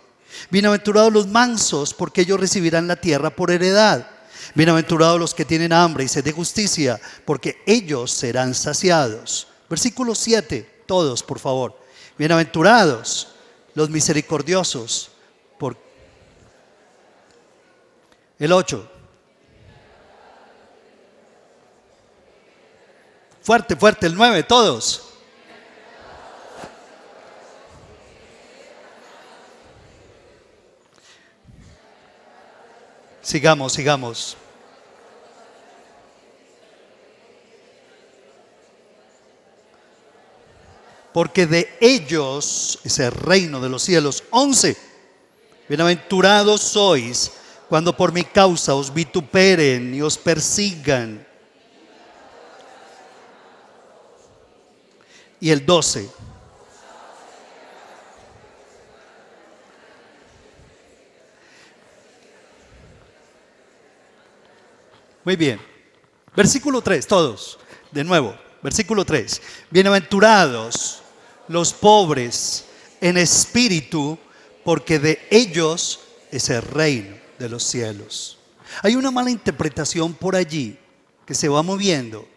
Bienaventurados 0.49 1.11
los 1.11 1.27
mansos, 1.27 1.93
porque 1.93 2.21
ellos 2.21 2.39
recibirán 2.39 2.87
la 2.87 2.95
tierra 2.95 3.35
por 3.35 3.51
heredad. 3.51 4.07
Bienaventurados 4.55 5.19
los 5.19 5.33
que 5.33 5.45
tienen 5.45 5.73
hambre 5.73 6.03
y 6.03 6.07
sed 6.07 6.23
de 6.23 6.31
justicia, 6.31 6.99
porque 7.25 7.61
ellos 7.65 8.11
serán 8.11 8.53
saciados. 8.53 9.47
Versículo 9.69 10.15
7, 10.15 10.83
todos, 10.85 11.23
por 11.23 11.39
favor. 11.39 11.79
Bienaventurados 12.17 13.29
los 13.75 13.89
misericordiosos, 13.89 15.11
por 15.57 15.77
el 18.39 18.51
8. 18.51 18.91
Fuerte, 23.41 23.75
fuerte, 23.75 24.07
el 24.07 24.15
9, 24.15 24.43
todos. 24.43 25.08
Sigamos, 33.29 33.73
sigamos. 33.73 34.35
Porque 41.13 41.45
de 41.45 41.77
ellos 41.79 42.79
es 42.83 42.97
el 42.97 43.11
reino 43.11 43.61
de 43.61 43.69
los 43.69 43.83
cielos. 43.83 44.23
11. 44.31 44.75
Bienaventurados 45.67 46.59
sois 46.59 47.31
cuando 47.69 47.95
por 47.95 48.11
mi 48.11 48.23
causa 48.23 48.73
os 48.73 48.91
vituperen 48.91 49.93
y 49.93 50.01
os 50.01 50.17
persigan 50.17 51.23
y 55.39 55.51
el 55.51 55.63
12. 55.63 56.09
Muy 65.29 65.35
bien. 65.35 65.61
Versículo 66.35 66.81
3, 66.81 67.05
todos. 67.05 67.59
De 67.91 68.03
nuevo, 68.03 68.35
versículo 68.63 69.05
3. 69.05 69.39
Bienaventurados 69.69 71.03
los 71.47 71.71
pobres 71.71 72.65
en 72.99 73.15
espíritu, 73.15 74.17
porque 74.63 74.97
de 74.97 75.19
ellos 75.29 75.99
es 76.31 76.49
el 76.49 76.63
reino 76.63 77.15
de 77.37 77.47
los 77.47 77.63
cielos. 77.63 78.39
Hay 78.81 78.95
una 78.95 79.11
mala 79.11 79.29
interpretación 79.29 80.15
por 80.15 80.35
allí 80.35 80.79
que 81.27 81.35
se 81.35 81.47
va 81.47 81.61
moviendo 81.61 82.27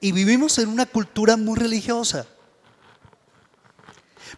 y 0.00 0.12
vivimos 0.12 0.56
en 0.58 0.68
una 0.68 0.86
cultura 0.86 1.36
muy 1.36 1.58
religiosa. 1.58 2.28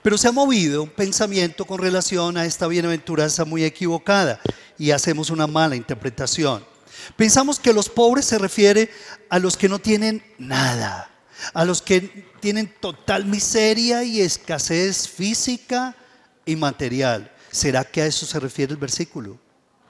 Pero 0.02 0.16
se 0.16 0.28
ha 0.28 0.33
movido 0.33 0.85
un 0.85 0.88
pensamiento 0.88 1.66
con 1.66 1.78
relación 1.78 2.38
a 2.38 2.46
esta 2.46 2.66
bienaventuranza 2.68 3.44
muy 3.44 3.64
equivocada 3.64 4.40
y 4.78 4.92
hacemos 4.92 5.28
una 5.28 5.46
mala 5.46 5.76
interpretación. 5.76 6.71
Pensamos 7.16 7.59
que 7.59 7.72
los 7.72 7.88
pobres 7.88 8.24
se 8.24 8.38
refiere 8.38 8.90
a 9.28 9.38
los 9.38 9.57
que 9.57 9.68
no 9.68 9.78
tienen 9.78 10.22
nada, 10.38 11.11
a 11.55 11.64
los 11.64 11.83
que 11.83 12.00
tienen 12.40 12.72
total 12.81 13.24
miseria 13.24 14.05
y 14.05 14.20
escasez 14.20 15.09
física 15.09 15.96
y 16.44 16.57
material. 16.57 17.33
¿Será 17.50 17.85
que 17.85 18.02
a 18.02 18.07
eso 18.07 18.26
se 18.26 18.40
refiere 18.40 18.72
el 18.72 18.78
versículo? 18.78 19.38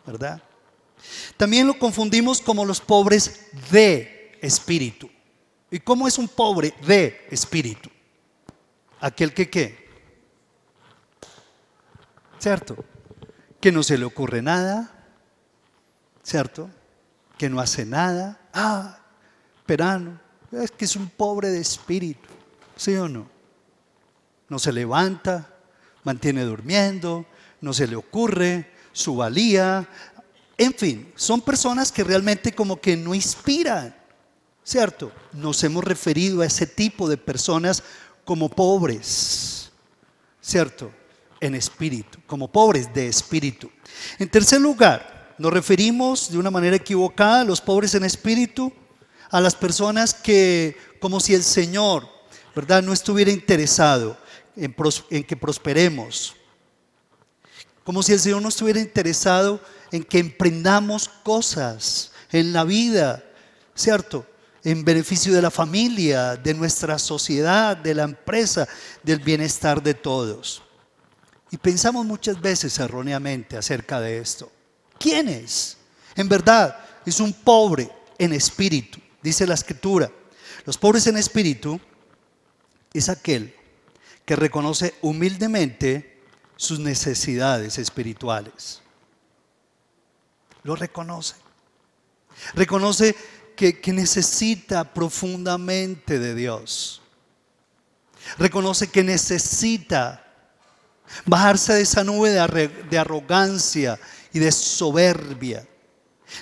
¿Verdad? 0.06 0.42
También 1.36 1.66
lo 1.66 1.78
confundimos 1.78 2.40
como 2.40 2.64
los 2.64 2.80
pobres 2.80 3.46
de 3.70 4.38
espíritu. 4.40 5.10
¿Y 5.70 5.80
cómo 5.80 6.06
es 6.06 6.18
un 6.18 6.28
pobre 6.28 6.74
de 6.86 7.26
espíritu? 7.30 7.90
Aquel 9.00 9.32
que 9.32 9.48
qué? 9.48 9.88
¿Cierto? 12.38 12.76
Que 13.60 13.72
no 13.72 13.82
se 13.82 13.96
le 13.96 14.04
ocurre 14.04 14.42
nada, 14.42 14.92
¿cierto? 16.22 16.70
Que 17.42 17.50
no 17.50 17.58
hace 17.58 17.84
nada. 17.84 18.38
Ah, 18.54 19.00
perano, 19.66 20.20
es 20.52 20.70
que 20.70 20.84
es 20.84 20.94
un 20.94 21.08
pobre 21.08 21.50
de 21.50 21.58
espíritu, 21.60 22.28
¿sí 22.76 22.94
o 22.94 23.08
no? 23.08 23.28
No 24.48 24.60
se 24.60 24.72
levanta, 24.72 25.52
mantiene 26.04 26.44
durmiendo, 26.44 27.26
no 27.60 27.72
se 27.72 27.88
le 27.88 27.96
ocurre 27.96 28.70
su 28.92 29.16
valía. 29.16 29.88
En 30.56 30.72
fin, 30.72 31.12
son 31.16 31.40
personas 31.40 31.90
que 31.90 32.04
realmente 32.04 32.52
como 32.52 32.80
que 32.80 32.96
no 32.96 33.12
inspiran. 33.12 33.92
¿Cierto? 34.62 35.10
Nos 35.32 35.64
hemos 35.64 35.82
referido 35.82 36.42
a 36.42 36.46
ese 36.46 36.68
tipo 36.68 37.08
de 37.08 37.16
personas 37.16 37.82
como 38.24 38.50
pobres, 38.50 39.72
¿cierto? 40.40 40.92
En 41.40 41.56
espíritu, 41.56 42.20
como 42.24 42.46
pobres 42.46 42.94
de 42.94 43.08
espíritu. 43.08 43.68
En 44.20 44.28
tercer 44.28 44.60
lugar, 44.60 45.21
nos 45.42 45.52
referimos 45.52 46.30
de 46.30 46.38
una 46.38 46.52
manera 46.52 46.76
equivocada 46.76 47.40
a 47.40 47.44
los 47.44 47.60
pobres 47.60 47.96
en 47.96 48.04
espíritu, 48.04 48.72
a 49.28 49.40
las 49.40 49.56
personas 49.56 50.14
que, 50.14 50.76
como 51.00 51.18
si 51.18 51.34
el 51.34 51.42
Señor, 51.42 52.08
¿verdad?, 52.54 52.80
no 52.80 52.92
estuviera 52.92 53.32
interesado 53.32 54.16
en, 54.54 54.72
en 55.10 55.24
que 55.24 55.36
prosperemos, 55.36 56.36
como 57.82 58.04
si 58.04 58.12
el 58.12 58.20
Señor 58.20 58.40
no 58.40 58.50
estuviera 58.50 58.78
interesado 58.78 59.60
en 59.90 60.04
que 60.04 60.20
emprendamos 60.20 61.08
cosas 61.08 62.12
en 62.30 62.52
la 62.52 62.62
vida, 62.62 63.24
¿cierto? 63.74 64.24
en 64.62 64.84
beneficio 64.84 65.34
de 65.34 65.42
la 65.42 65.50
familia, 65.50 66.36
de 66.36 66.54
nuestra 66.54 67.00
sociedad, 67.00 67.76
de 67.76 67.96
la 67.96 68.04
empresa, 68.04 68.68
del 69.02 69.18
bienestar 69.18 69.82
de 69.82 69.94
todos. 69.94 70.62
Y 71.50 71.56
pensamos 71.56 72.06
muchas 72.06 72.40
veces 72.40 72.78
erróneamente 72.78 73.56
acerca 73.56 74.00
de 74.00 74.18
esto. 74.18 74.52
¿Quién 75.02 75.28
es? 75.28 75.76
En 76.14 76.28
verdad, 76.28 76.78
es 77.04 77.18
un 77.18 77.32
pobre 77.32 77.90
en 78.18 78.32
espíritu, 78.32 79.00
dice 79.20 79.44
la 79.48 79.54
escritura. 79.54 80.08
Los 80.64 80.78
pobres 80.78 81.08
en 81.08 81.16
espíritu 81.16 81.80
es 82.94 83.08
aquel 83.08 83.52
que 84.24 84.36
reconoce 84.36 84.94
humildemente 85.02 86.20
sus 86.54 86.78
necesidades 86.78 87.78
espirituales. 87.78 88.80
Lo 90.62 90.76
reconoce. 90.76 91.34
Reconoce 92.54 93.16
que, 93.56 93.80
necesita 93.92 94.94
profundamente 94.94 96.20
de 96.20 96.36
Dios. 96.36 97.02
Reconoce 98.38 98.88
que 98.88 99.02
necesita 99.02 100.24
bajarse 101.26 101.74
de 101.74 101.82
esa 101.82 102.04
nube 102.04 102.30
de 102.30 102.98
arrogancia 102.98 103.98
y 104.32 104.38
de 104.38 104.52
soberbia. 104.52 105.66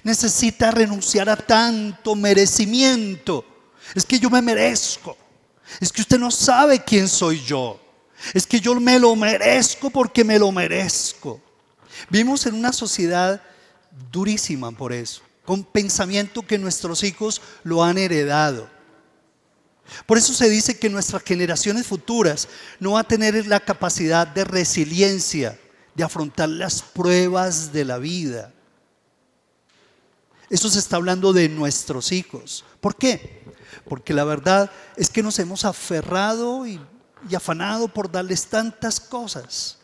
Necesita 0.04 0.70
renunciar 0.70 1.28
a 1.28 1.36
tanto 1.36 2.14
merecimiento 2.14 3.44
Es 3.94 4.04
que 4.04 4.20
yo 4.20 4.30
me 4.30 4.40
merezco. 4.40 5.16
Es 5.80 5.92
que 5.92 6.02
usted 6.02 6.18
no 6.18 6.30
sabe 6.30 6.82
quién 6.84 7.08
soy 7.08 7.42
yo. 7.44 7.80
Es 8.34 8.46
que 8.46 8.60
yo 8.60 8.78
me 8.78 8.98
lo 8.98 9.16
merezco 9.16 9.90
porque 9.90 10.24
me 10.24 10.38
lo 10.38 10.52
merezco. 10.52 11.40
Vivimos 12.08 12.46
en 12.46 12.54
una 12.54 12.72
sociedad 12.72 13.40
durísima 14.12 14.70
por 14.70 14.92
eso, 14.92 15.22
con 15.44 15.64
pensamiento 15.64 16.46
que 16.46 16.58
nuestros 16.58 17.02
hijos 17.02 17.42
lo 17.64 17.82
han 17.82 17.98
heredado. 17.98 18.68
Por 20.06 20.18
eso 20.18 20.32
se 20.32 20.48
dice 20.48 20.78
que 20.78 20.88
nuestras 20.88 21.22
generaciones 21.22 21.86
futuras 21.86 22.48
no 22.78 22.92
van 22.92 23.04
a 23.04 23.08
tener 23.08 23.46
la 23.46 23.60
capacidad 23.60 24.26
de 24.26 24.44
resiliencia, 24.44 25.58
de 25.94 26.04
afrontar 26.04 26.48
las 26.48 26.82
pruebas 26.82 27.72
de 27.72 27.84
la 27.84 27.98
vida. 27.98 28.52
Eso 30.48 30.68
se 30.68 30.78
está 30.78 30.96
hablando 30.96 31.32
de 31.32 31.48
nuestros 31.48 32.12
hijos. 32.12 32.64
¿Por 32.80 32.96
qué? 32.96 33.44
Porque 33.88 34.12
la 34.12 34.24
verdad 34.24 34.70
es 34.96 35.08
que 35.08 35.22
nos 35.22 35.38
hemos 35.38 35.64
aferrado 35.64 36.66
y, 36.66 36.80
y 37.28 37.34
afanado 37.34 37.88
por 37.88 38.10
darles 38.10 38.46
tantas 38.46 38.98
cosas. 38.98 39.78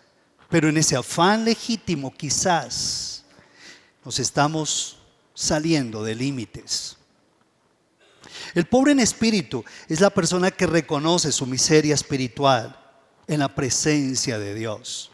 Pero 0.49 0.69
en 0.69 0.77
ese 0.77 0.97
afán 0.97 1.45
legítimo 1.45 2.13
quizás 2.13 3.25
nos 4.05 4.19
estamos 4.19 4.99
saliendo 5.35 6.03
de 6.03 6.15
límites. 6.15 6.97
El 8.55 8.67
pobre 8.67 8.93
en 8.93 9.01
espíritu 9.01 9.65
es 9.89 10.01
la 10.01 10.11
persona 10.11 10.51
que 10.51 10.67
reconoce 10.67 11.31
su 11.33 11.47
miseria 11.47 11.95
espiritual 11.95 12.77
en 13.27 13.41
la 13.41 13.55
presencia 13.55 14.39
de 14.39 14.55
Dios. 14.55 15.11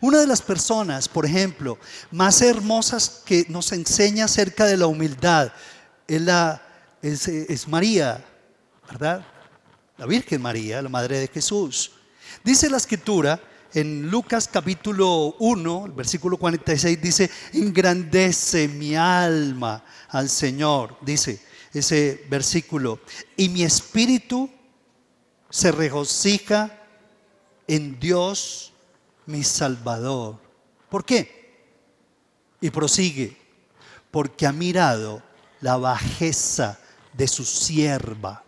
Una 0.00 0.20
de 0.20 0.26
las 0.26 0.42
personas, 0.42 1.08
por 1.08 1.26
ejemplo, 1.26 1.78
más 2.10 2.42
hermosas 2.42 3.22
que 3.24 3.46
nos 3.48 3.72
enseña 3.72 4.26
acerca 4.26 4.66
de 4.66 4.76
la 4.76 4.86
humildad 4.86 5.52
es, 6.06 6.22
la, 6.22 6.62
es, 7.02 7.68
María, 7.68 8.24
¿verdad? 8.88 9.24
La 9.96 10.06
Virgen 10.06 10.40
María, 10.40 10.82
la 10.82 10.88
Madre 10.88 11.18
de 11.18 11.28
Jesús. 11.28 11.92
Dice 12.44 12.70
la 12.70 12.76
escritura 12.76 13.40
en 13.74 14.10
Lucas 14.10 14.48
capítulo 14.50 15.36
1, 15.38 15.92
versículo 15.94 16.36
46, 16.38 17.02
dice, 17.02 17.30
engrandece 17.52 18.68
mi 18.68 18.94
alma 18.94 19.84
al 20.08 20.28
Señor, 20.28 20.96
dice, 21.02 21.40
ese 21.72 22.24
versículo. 22.28 23.00
Y 23.36 23.48
mi 23.48 23.62
espíritu 23.62 24.50
se 25.50 25.72
regocija 25.72 26.70
en 27.66 27.98
Dios 28.00 28.67
mi 29.28 29.44
Salvador. 29.44 30.38
¿Por 30.88 31.04
qué? 31.04 31.36
Y 32.60 32.70
prosigue, 32.70 33.36
porque 34.10 34.46
ha 34.46 34.52
mirado 34.52 35.22
la 35.60 35.76
bajeza 35.76 36.78
de 37.12 37.28
su 37.28 37.44
sierva. 37.44 38.42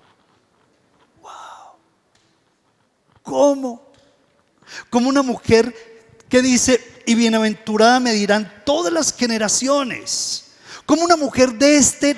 Wow. 1.20 1.30
¿Cómo? 3.22 3.92
Como 4.88 5.10
una 5.10 5.22
mujer 5.22 5.74
que 6.30 6.40
dice, 6.40 7.02
y 7.06 7.14
bienaventurada 7.14 8.00
me 8.00 8.14
dirán 8.14 8.62
todas 8.64 8.92
las 8.92 9.14
generaciones. 9.14 10.52
Como 10.86 11.02
una 11.02 11.16
mujer 11.16 11.52
de 11.52 11.76
este 11.76 12.16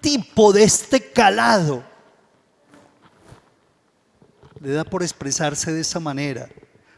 tipo, 0.00 0.52
de 0.52 0.62
este 0.62 1.10
calado, 1.10 1.82
le 4.60 4.70
da 4.70 4.84
por 4.84 5.02
expresarse 5.02 5.72
de 5.72 5.80
esa 5.80 5.98
manera, 5.98 6.48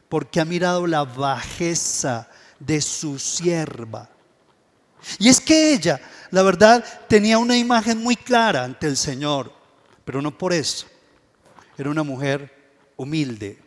porque 0.08 0.40
ha 0.40 0.44
mirado 0.44 0.86
la 0.86 1.04
bajeza 1.04 2.28
de 2.58 2.80
su 2.80 3.18
sierva. 3.18 4.08
Y 5.18 5.28
es 5.28 5.40
que 5.40 5.72
ella, 5.72 6.00
la 6.30 6.42
verdad, 6.42 6.84
tenía 7.08 7.38
una 7.38 7.56
imagen 7.56 8.02
muy 8.02 8.16
clara 8.16 8.64
ante 8.64 8.86
el 8.86 8.96
Señor, 8.96 9.52
pero 10.04 10.20
no 10.22 10.36
por 10.36 10.52
eso. 10.52 10.86
Era 11.76 11.90
una 11.90 12.02
mujer 12.02 12.72
humilde, 12.96 13.58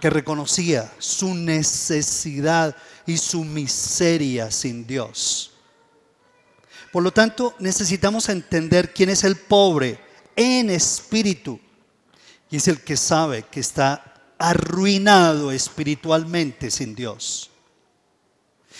que 0.00 0.10
reconocía 0.10 0.92
su 0.98 1.34
necesidad 1.34 2.76
y 3.04 3.16
su 3.16 3.44
miseria 3.44 4.50
sin 4.50 4.86
Dios. 4.86 5.52
Por 6.92 7.02
lo 7.02 7.12
tanto, 7.12 7.54
necesitamos 7.58 8.28
entender 8.28 8.94
quién 8.94 9.10
es 9.10 9.24
el 9.24 9.36
pobre 9.36 9.98
en 10.36 10.70
espíritu. 10.70 11.60
Y 12.50 12.56
es 12.56 12.68
el 12.68 12.80
que 12.80 12.96
sabe 12.96 13.42
que 13.50 13.60
está 13.60 14.17
arruinado 14.38 15.50
espiritualmente 15.50 16.70
sin 16.70 16.94
Dios. 16.94 17.50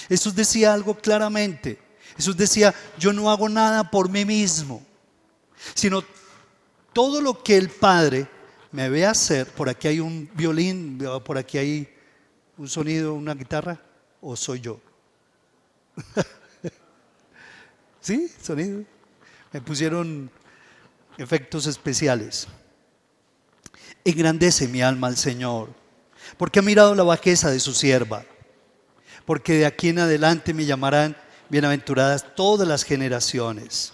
Jesús 0.09 0.35
decía 0.35 0.73
algo 0.73 0.95
claramente. 0.97 1.79
Jesús 2.17 2.37
decía, 2.37 2.75
yo 2.99 3.13
no 3.13 3.31
hago 3.31 3.49
nada 3.49 3.91
por 3.91 4.09
mí 4.09 4.25
mismo, 4.25 4.83
sino 5.75 6.03
todo 6.93 7.21
lo 7.21 7.43
que 7.43 7.57
el 7.57 7.69
Padre 7.69 8.29
me 8.73 8.89
ve 8.89 9.07
hacer. 9.07 9.47
Por 9.47 9.69
aquí 9.69 9.89
hay 9.89 10.01
un 10.01 10.29
violín, 10.35 10.99
por 11.25 11.39
aquí 11.39 11.59
hay 11.59 11.89
un 12.57 12.69
sonido, 12.69 13.15
una 13.15 13.35
guitarra, 13.35 13.81
o 14.21 14.35
soy 14.37 14.61
yo. 14.61 14.81
¿Sí? 18.01 18.33
Sonido. 18.43 18.85
Me 19.53 19.61
pusieron 19.61 20.31
efectos 21.17 21.67
especiales. 21.67 22.49
Engrandece 24.11 24.69
mi 24.69 24.81
alma 24.81 25.09
al 25.09 25.17
Señor, 25.17 25.69
porque 26.37 26.61
ha 26.61 26.63
mirado 26.63 26.95
la 26.95 27.03
bajeza 27.03 27.51
de 27.51 27.61
su 27.61 27.75
sierva, 27.75 28.25
porque 29.27 29.55
de 29.55 29.67
aquí 29.67 29.91
en 29.91 29.99
adelante 29.99 30.55
me 30.55 30.65
llamarán 30.65 31.17
bienaventuradas 31.51 32.35
todas 32.35 32.67
las 32.67 32.85
generaciones. 32.85 33.93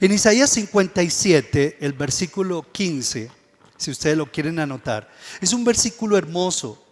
En 0.00 0.12
Isaías 0.12 0.48
57, 0.50 1.76
el 1.80 1.92
versículo 1.92 2.64
15, 2.72 3.30
si 3.76 3.90
ustedes 3.90 4.16
lo 4.16 4.30
quieren 4.30 4.58
anotar, 4.58 5.10
es 5.40 5.52
un 5.52 5.64
versículo 5.64 6.16
hermoso, 6.16 6.82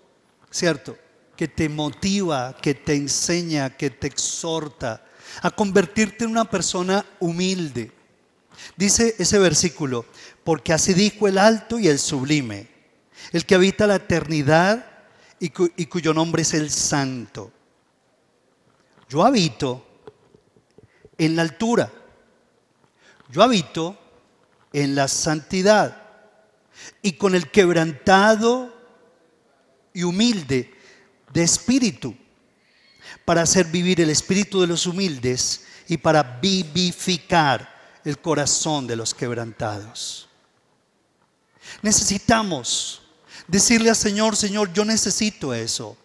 ¿cierto? 0.51 0.99
Que 1.37 1.49
te 1.49 1.71
motiva, 1.71 2.55
que 2.61 2.75
te 2.75 2.95
enseña, 2.95 3.71
que 3.71 3.89
te 3.89 4.09
exhorta, 4.09 5.07
a 5.41 5.51
convertirte 5.51 6.25
en 6.25 6.33
una 6.33 6.45
persona 6.45 7.07
humilde. 7.19 7.93
Dice 8.77 9.15
ese 9.19 9.39
versículo, 9.39 10.05
porque 10.51 10.73
así 10.73 10.95
dijo 10.95 11.29
el 11.29 11.39
alto 11.39 11.79
y 11.79 11.87
el 11.87 12.01
sublime, 12.01 12.67
el 13.31 13.47
que 13.47 13.55
habita 13.55 13.87
la 13.87 13.95
eternidad 13.95 14.85
y, 15.39 15.51
cuyo 15.51 16.13
nombre 16.13 16.43
es 16.43 16.55
el 16.55 16.73
santo. 16.73 17.53
Yo 19.09 19.25
habito 19.25 19.87
en 21.17 21.37
la 21.37 21.43
altura, 21.43 21.93
yo 23.29 23.45
habito 23.45 23.97
en 24.73 24.97
la 24.97 25.07
santidad 25.07 26.03
y 27.01 27.13
con 27.13 27.37
el 27.37 27.53
quebrantado 27.53 28.75
y 29.95 30.03
humilde 30.03 30.75
de 31.33 31.45
espíritu 31.45 32.13
para 33.25 33.43
hacer 33.43 33.67
vivir 33.67 34.01
el 34.01 34.11
espíritu 34.11 34.61
de 34.61 34.67
los 34.67 34.85
humildes 34.89 35.65
y 35.87 35.97
para 35.97 36.25
vivificar 36.25 38.01
el 38.05 38.19
corazón 38.19 38.89
de 38.89 38.97
los 38.97 39.15
quebrantados. 39.15 40.27
Necesitamos 41.83 43.03
decirle 43.47 43.91
al 43.91 43.97
Señor, 43.97 44.37
Señor, 44.37 44.73
yo 44.73 44.85
necesito 44.85 45.55
eso. 45.55 45.97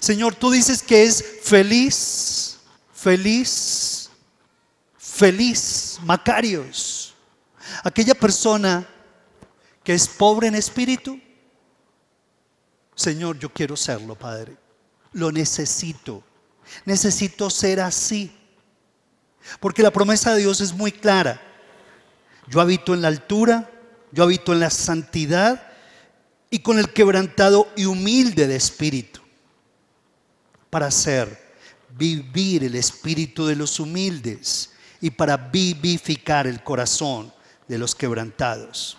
Señor, 0.00 0.34
tú 0.34 0.50
dices 0.50 0.82
que 0.82 1.04
es 1.04 1.24
feliz, 1.42 2.58
feliz, 2.94 4.10
feliz, 4.98 5.98
Macarios. 6.02 7.14
Aquella 7.82 8.14
persona 8.14 8.86
que 9.84 9.94
es 9.94 10.08
pobre 10.08 10.48
en 10.48 10.54
espíritu. 10.54 11.20
Señor, 12.94 13.38
yo 13.38 13.52
quiero 13.52 13.76
serlo, 13.76 14.14
Padre 14.14 14.56
lo 15.16 15.32
necesito. 15.32 16.22
Necesito 16.84 17.48
ser 17.48 17.80
así. 17.80 18.30
Porque 19.60 19.82
la 19.82 19.90
promesa 19.90 20.34
de 20.34 20.40
Dios 20.40 20.60
es 20.60 20.74
muy 20.74 20.92
clara. 20.92 21.40
Yo 22.48 22.60
habito 22.60 22.92
en 22.92 23.02
la 23.02 23.08
altura, 23.08 23.70
yo 24.12 24.24
habito 24.24 24.52
en 24.52 24.60
la 24.60 24.70
santidad 24.70 25.72
y 26.50 26.60
con 26.60 26.78
el 26.78 26.92
quebrantado 26.92 27.68
y 27.76 27.84
humilde 27.84 28.46
de 28.46 28.56
espíritu. 28.56 29.20
Para 30.70 30.86
hacer 30.86 31.54
vivir 31.90 32.64
el 32.64 32.74
espíritu 32.74 33.46
de 33.46 33.56
los 33.56 33.80
humildes 33.80 34.72
y 35.00 35.10
para 35.10 35.36
vivificar 35.36 36.46
el 36.46 36.62
corazón 36.62 37.32
de 37.68 37.78
los 37.78 37.94
quebrantados. 37.94 38.98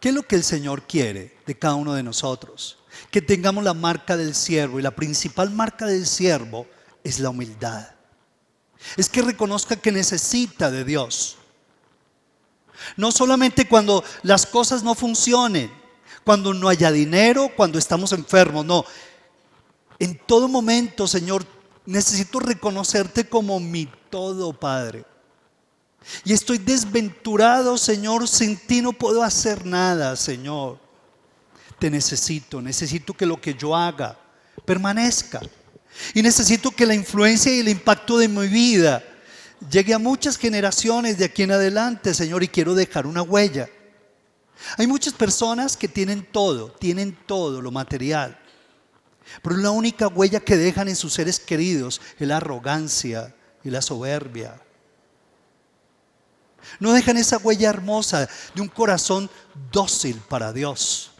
¿Qué 0.00 0.10
es 0.10 0.14
lo 0.14 0.22
que 0.22 0.36
el 0.36 0.44
Señor 0.44 0.86
quiere 0.86 1.36
de 1.46 1.58
cada 1.58 1.74
uno 1.74 1.94
de 1.94 2.02
nosotros? 2.02 2.78
que 3.10 3.22
tengamos 3.22 3.64
la 3.64 3.74
marca 3.74 4.16
del 4.16 4.34
siervo. 4.34 4.78
Y 4.78 4.82
la 4.82 4.90
principal 4.90 5.50
marca 5.50 5.86
del 5.86 6.06
siervo 6.06 6.66
es 7.04 7.20
la 7.20 7.30
humildad. 7.30 7.88
Es 8.96 9.08
que 9.08 9.22
reconozca 9.22 9.76
que 9.76 9.92
necesita 9.92 10.70
de 10.70 10.84
Dios. 10.84 11.36
No 12.96 13.10
solamente 13.10 13.66
cuando 13.66 14.04
las 14.22 14.46
cosas 14.46 14.82
no 14.82 14.94
funcionen, 14.94 15.70
cuando 16.24 16.52
no 16.52 16.68
haya 16.68 16.90
dinero, 16.90 17.50
cuando 17.56 17.78
estamos 17.78 18.12
enfermos, 18.12 18.64
no. 18.64 18.84
En 19.98 20.18
todo 20.18 20.48
momento, 20.48 21.06
Señor, 21.06 21.46
necesito 21.84 22.40
reconocerte 22.40 23.28
como 23.28 23.60
mi 23.60 23.88
todo, 24.10 24.52
Padre. 24.52 25.04
Y 26.24 26.32
estoy 26.32 26.58
desventurado, 26.58 27.78
Señor, 27.78 28.28
sin 28.28 28.56
ti 28.56 28.82
no 28.82 28.92
puedo 28.92 29.22
hacer 29.22 29.66
nada, 29.66 30.16
Señor. 30.16 30.78
Te 31.78 31.90
necesito, 31.90 32.60
necesito 32.62 33.14
que 33.14 33.26
lo 33.26 33.40
que 33.40 33.54
yo 33.54 33.74
haga 33.76 34.18
permanezca. 34.64 35.40
Y 36.14 36.22
necesito 36.22 36.70
que 36.70 36.86
la 36.86 36.94
influencia 36.94 37.54
y 37.54 37.60
el 37.60 37.68
impacto 37.68 38.18
de 38.18 38.28
mi 38.28 38.46
vida 38.48 39.02
llegue 39.70 39.94
a 39.94 39.98
muchas 39.98 40.38
generaciones 40.38 41.18
de 41.18 41.24
aquí 41.24 41.42
en 41.42 41.52
adelante, 41.52 42.14
Señor, 42.14 42.42
y 42.42 42.48
quiero 42.48 42.74
dejar 42.74 43.06
una 43.06 43.22
huella. 43.22 43.68
Hay 44.78 44.86
muchas 44.86 45.12
personas 45.14 45.76
que 45.76 45.88
tienen 45.88 46.26
todo, 46.30 46.70
tienen 46.72 47.16
todo 47.26 47.60
lo 47.60 47.70
material, 47.70 48.38
pero 49.42 49.56
la 49.56 49.70
única 49.70 50.08
huella 50.08 50.40
que 50.40 50.56
dejan 50.56 50.88
en 50.88 50.96
sus 50.96 51.12
seres 51.12 51.40
queridos 51.40 52.00
es 52.18 52.26
la 52.26 52.38
arrogancia 52.38 53.34
y 53.64 53.70
la 53.70 53.82
soberbia. 53.82 54.60
No 56.80 56.92
dejan 56.92 57.16
esa 57.16 57.38
huella 57.38 57.68
hermosa 57.68 58.28
de 58.54 58.60
un 58.60 58.68
corazón 58.68 59.30
dócil 59.70 60.20
para 60.28 60.52
Dios. 60.52 61.12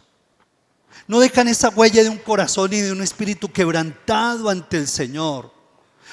No 1.06 1.20
dejan 1.20 1.46
esa 1.48 1.68
huella 1.68 2.02
de 2.02 2.08
un 2.08 2.18
corazón 2.18 2.72
y 2.72 2.80
de 2.80 2.90
un 2.90 3.02
espíritu 3.02 3.52
quebrantado 3.52 4.48
ante 4.48 4.78
el 4.78 4.88
Señor. 4.88 5.55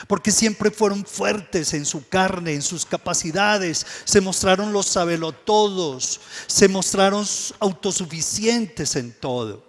Porque 0.07 0.31
siempre 0.31 0.71
fueron 0.71 1.05
fuertes 1.05 1.73
en 1.73 1.85
su 1.85 2.07
carne, 2.07 2.53
en 2.53 2.61
sus 2.61 2.85
capacidades. 2.85 3.85
Se 4.03 4.21
mostraron 4.21 4.73
los 4.73 4.87
sabelotodos. 4.87 6.19
Se 6.47 6.67
mostraron 6.67 7.25
autosuficientes 7.59 8.95
en 8.95 9.13
todo. 9.13 9.63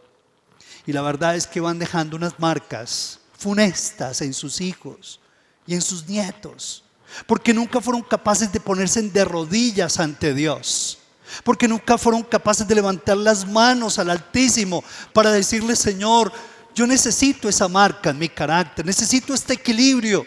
Y 0.86 0.92
la 0.92 1.02
verdad 1.02 1.36
es 1.36 1.46
que 1.46 1.60
van 1.60 1.78
dejando 1.78 2.16
unas 2.16 2.38
marcas 2.38 3.20
funestas 3.38 4.20
en 4.20 4.34
sus 4.34 4.60
hijos 4.60 5.20
y 5.66 5.74
en 5.74 5.82
sus 5.82 6.06
nietos. 6.06 6.84
Porque 7.26 7.54
nunca 7.54 7.80
fueron 7.80 8.02
capaces 8.02 8.52
de 8.52 8.60
ponerse 8.60 9.00
de 9.02 9.24
rodillas 9.24 10.00
ante 10.00 10.34
Dios 10.34 10.98
porque 11.42 11.68
nunca 11.68 11.98
fueron 11.98 12.22
capaces 12.22 12.66
de 12.68 12.74
levantar 12.74 13.16
las 13.16 13.46
manos 13.46 13.98
al 13.98 14.10
Altísimo 14.10 14.84
para 15.12 15.32
decirle, 15.32 15.74
Señor, 15.74 16.32
yo 16.74 16.86
necesito 16.86 17.48
esa 17.48 17.68
marca 17.68 18.10
en 18.10 18.18
mi 18.18 18.28
carácter, 18.28 18.84
necesito 18.84 19.32
este 19.32 19.54
equilibrio, 19.54 20.26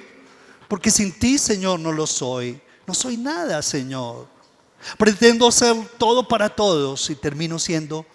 porque 0.67 0.89
sin 0.89 1.11
ti, 1.11 1.37
Señor, 1.37 1.79
no 1.79 1.91
lo 1.91 2.07
soy. 2.07 2.59
No 2.85 2.93
soy 2.93 3.17
nada, 3.17 3.61
Señor. 3.61 4.27
Pretendo 4.97 5.51
ser 5.51 5.75
todo 5.97 6.27
para 6.27 6.49
todos 6.49 7.09
y 7.09 7.15
termino 7.15 7.59
siendo 7.59 8.05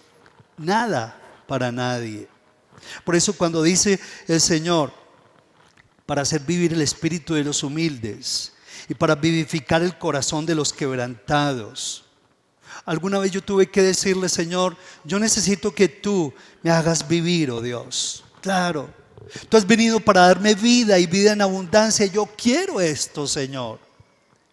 nada 0.57 1.21
para 1.47 1.71
nadie. 1.71 2.29
Por 3.05 3.15
eso 3.15 3.35
cuando 3.37 3.63
dice 3.63 4.01
el 4.27 4.41
Señor, 4.41 4.93
para 6.07 6.23
hacer 6.23 6.41
vivir 6.41 6.73
el 6.73 6.83
espíritu 6.83 7.35
de 7.35 7.45
los 7.45 7.63
humildes 7.63 8.53
y 8.89 8.95
para 8.95 9.15
vivificar 9.15 9.83
el 9.83 9.99
corazón 9.99 10.47
de 10.47 10.55
los 10.55 10.73
quebrantados, 10.73 12.05
Alguna 12.85 13.19
vez 13.19 13.31
yo 13.31 13.43
tuve 13.43 13.71
que 13.71 13.83
decirle, 13.83 14.29
Señor, 14.29 14.77
yo 15.05 15.19
necesito 15.19 15.75
que 15.75 15.89
tú 15.89 16.33
me 16.63 16.71
hagas 16.71 17.07
vivir, 17.07 17.51
oh 17.51 17.61
Dios. 17.61 18.25
Claro, 18.41 18.91
tú 19.49 19.57
has 19.57 19.67
venido 19.67 20.01
para 20.01 20.23
darme 20.23 20.55
vida 20.55 20.99
y 20.99 21.07
vida 21.07 21.33
en 21.33 21.43
abundancia. 21.43 22.07
Yo 22.07 22.27
quiero 22.37 22.81
esto, 22.81 23.27
Señor. 23.27 23.79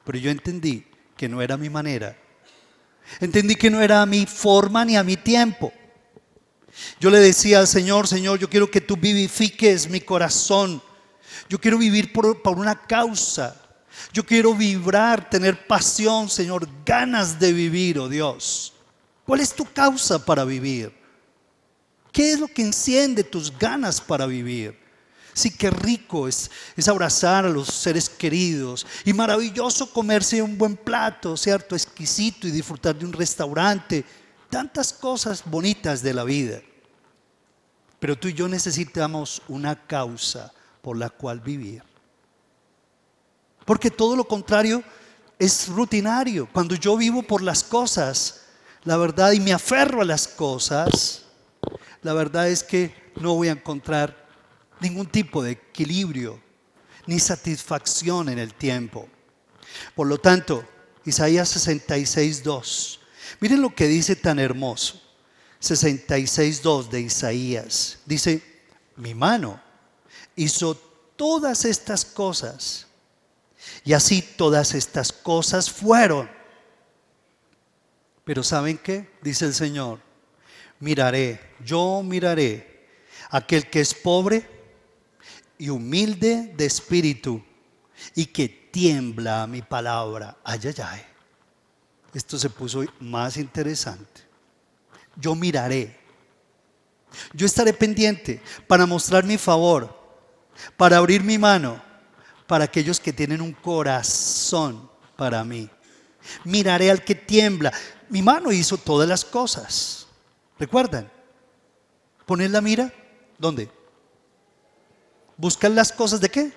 Pero 0.04 0.18
yo 0.18 0.32
entendí 0.32 0.86
que 1.18 1.28
no 1.28 1.42
era 1.42 1.58
mi 1.58 1.70
manera. 1.70 2.18
Entendí 3.20 3.56
que 3.56 3.70
no 3.70 3.82
era 3.82 4.02
a 4.02 4.06
mi 4.06 4.26
forma 4.26 4.86
ni 4.86 4.96
a 4.96 5.04
mi 5.04 5.18
tiempo. 5.18 5.74
Yo 7.00 7.10
le 7.10 7.20
decía 7.20 7.60
al 7.60 7.68
Señor, 7.68 8.08
Señor, 8.08 8.40
yo 8.40 8.50
quiero 8.50 8.70
que 8.70 8.82
tú 8.82 8.96
vivifiques 8.96 9.90
mi 9.90 10.02
corazón. 10.02 10.82
Yo 11.50 11.60
quiero 11.60 11.78
vivir 11.78 12.14
por, 12.14 12.42
por 12.42 12.58
una 12.58 12.80
causa. 12.86 13.69
Yo 14.14 14.26
quiero 14.26 14.54
vibrar, 14.54 15.30
tener 15.30 15.68
pasión, 15.68 16.30
Señor, 16.30 16.68
ganas 16.86 17.40
de 17.40 17.54
vivir, 17.54 18.00
oh 18.00 18.10
Dios. 18.10 18.74
¿Cuál 19.26 19.42
es 19.42 19.54
tu 19.54 19.66
causa 19.66 20.24
para 20.24 20.44
vivir? 20.44 20.92
¿Qué 22.12 22.32
es 22.32 22.40
lo 22.40 22.48
que 22.48 22.64
enciende 22.64 23.24
tus 23.24 23.56
ganas 23.58 24.02
para 24.02 24.26
vivir? 24.26 24.78
Sí, 25.34 25.52
qué 25.52 25.70
rico 25.70 26.28
es, 26.28 26.50
es 26.76 26.88
abrazar 26.88 27.46
a 27.46 27.50
los 27.50 27.68
seres 27.68 28.10
queridos 28.10 28.86
y 29.06 29.14
maravilloso 29.14 29.92
comerse 29.94 30.42
un 30.42 30.58
buen 30.58 30.76
plato, 30.76 31.38
¿cierto? 31.38 31.76
Exquisito 31.76 32.48
y 32.48 32.52
disfrutar 32.52 32.98
de 32.98 33.06
un 33.06 33.14
restaurante. 33.14 34.04
Tantas 34.50 34.92
cosas 34.92 35.44
bonitas 35.46 36.02
de 36.02 36.14
la 36.14 36.24
vida. 36.24 36.62
Pero 38.00 38.18
tú 38.18 38.28
y 38.30 38.34
yo 38.34 38.48
necesitamos 38.48 39.42
una 39.48 39.86
causa 39.86 40.52
por 40.82 40.98
la 40.98 41.10
cual 41.10 41.40
vivir. 41.40 41.84
Porque 43.70 43.92
todo 43.92 44.16
lo 44.16 44.24
contrario 44.24 44.84
es 45.38 45.68
rutinario. 45.68 46.50
Cuando 46.52 46.74
yo 46.74 46.98
vivo 46.98 47.22
por 47.22 47.44
las 47.44 47.64
cosas, 47.64 48.46
la 48.84 48.98
verdad, 48.98 49.32
y 49.34 49.40
me 49.40 49.54
aferro 49.54 50.02
a 50.02 50.06
las 50.06 50.28
cosas, 50.28 51.26
la 52.02 52.14
verdad 52.14 52.50
es 52.50 52.64
que 52.64 53.12
no 53.18 53.36
voy 53.36 53.50
a 53.50 53.52
encontrar 53.52 54.28
ningún 54.80 55.06
tipo 55.06 55.44
de 55.44 55.52
equilibrio 55.52 56.42
ni 57.06 57.20
satisfacción 57.20 58.30
en 58.30 58.40
el 58.40 58.56
tiempo. 58.56 59.08
Por 59.94 60.08
lo 60.08 60.18
tanto, 60.18 60.68
Isaías 61.06 61.50
66, 61.50 62.42
2. 62.42 63.00
Miren 63.40 63.62
lo 63.62 63.76
que 63.76 63.86
dice 63.86 64.16
tan 64.16 64.40
hermoso. 64.40 65.00
66.2 65.62 66.90
de 66.90 67.02
Isaías. 67.02 68.00
Dice, 68.08 68.42
mi 68.96 69.14
mano 69.14 69.62
hizo 70.36 70.74
todas 71.16 71.66
estas 71.66 72.04
cosas 72.04 72.88
y 73.84 73.94
así 73.94 74.22
todas 74.22 74.74
estas 74.74 75.12
cosas 75.12 75.70
fueron. 75.70 76.30
Pero 78.24 78.44
¿saben 78.44 78.78
qué? 78.78 79.10
Dice 79.22 79.46
el 79.46 79.54
Señor, 79.54 80.00
miraré, 80.80 81.56
yo 81.64 82.02
miraré 82.04 82.88
aquel 83.32 83.70
que 83.70 83.82
es 83.82 83.94
pobre 83.94 84.48
y 85.58 85.70
humilde 85.70 86.54
de 86.56 86.66
espíritu 86.66 87.44
y 88.16 88.28
que 88.28 88.48
tiembla 88.48 89.44
a 89.44 89.48
mi 89.48 89.62
palabra. 89.62 90.38
Ay, 90.44 90.60
ay, 90.66 90.76
ay. 90.84 91.02
Esto 92.14 92.38
se 92.38 92.50
puso 92.50 92.84
más 93.00 93.38
interesante. 93.38 94.22
Yo 95.16 95.36
miraré. 95.36 96.00
Yo 97.34 97.46
estaré 97.46 97.74
pendiente 97.74 98.42
para 98.68 98.86
mostrar 98.86 99.24
mi 99.24 99.38
favor, 99.38 99.98
para 100.78 100.98
abrir 100.98 101.24
mi 101.24 101.38
mano 101.38 101.89
para 102.50 102.64
aquellos 102.64 103.00
que 103.00 103.14
tienen 103.14 103.42
un 103.42 103.54
corazón 103.54 104.90
para 105.16 105.44
mí. 105.44 105.70
Miraré 106.44 106.90
al 106.90 107.06
que 107.06 107.14
tiembla. 107.14 107.72
Mi 108.10 108.24
mano 108.24 108.52
hizo 108.52 108.76
todas 108.76 109.08
las 109.08 109.24
cosas. 109.24 110.08
¿Recuerdan? 110.58 111.12
Poner 112.26 112.50
la 112.50 112.60
mira. 112.60 112.92
¿Dónde? 113.38 113.70
Buscar 115.38 115.70
las 115.70 115.92
cosas 115.92 116.20
de 116.22 116.30
qué? 116.30 116.52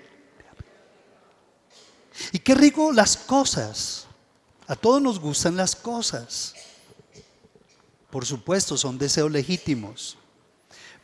Y 2.33 2.39
qué 2.39 2.55
rico 2.55 2.91
las 2.91 3.19
cosas. 3.19 4.07
A 4.67 4.75
todos 4.75 5.03
nos 5.03 5.21
gustan 5.21 5.57
las 5.57 5.77
cosas. 5.77 6.55
Por 8.09 8.25
supuesto, 8.25 8.79
son 8.79 8.97
deseos 8.97 9.31
legítimos. 9.31 10.17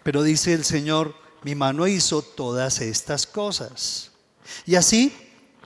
Pero 0.03 0.23
dice 0.23 0.55
el 0.55 0.65
Señor, 0.65 1.15
mi 1.43 1.55
mano 1.55 1.87
hizo 1.87 2.23
todas 2.23 2.81
estas 2.81 3.27
cosas. 3.27 4.13
Y 4.67 4.75
así 4.75 5.13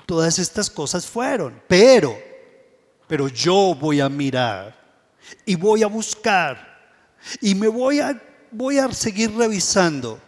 todas 0.07 0.39
estas 0.39 0.71
cosas 0.71 1.07
fueron. 1.07 1.63
Pero, 1.69 2.19
pero 3.07 3.29
yo 3.29 3.75
voy 3.75 4.01
a 4.01 4.09
mirar 4.09 4.79
y 5.45 5.55
voy 5.55 5.83
a 5.83 5.87
buscar 5.87 6.73
y 7.41 7.55
me 7.55 7.69
voy 7.69 8.01
a, 8.01 8.21
voy 8.51 8.79
a 8.79 8.93
seguir 8.93 9.35
revisando 9.35 10.21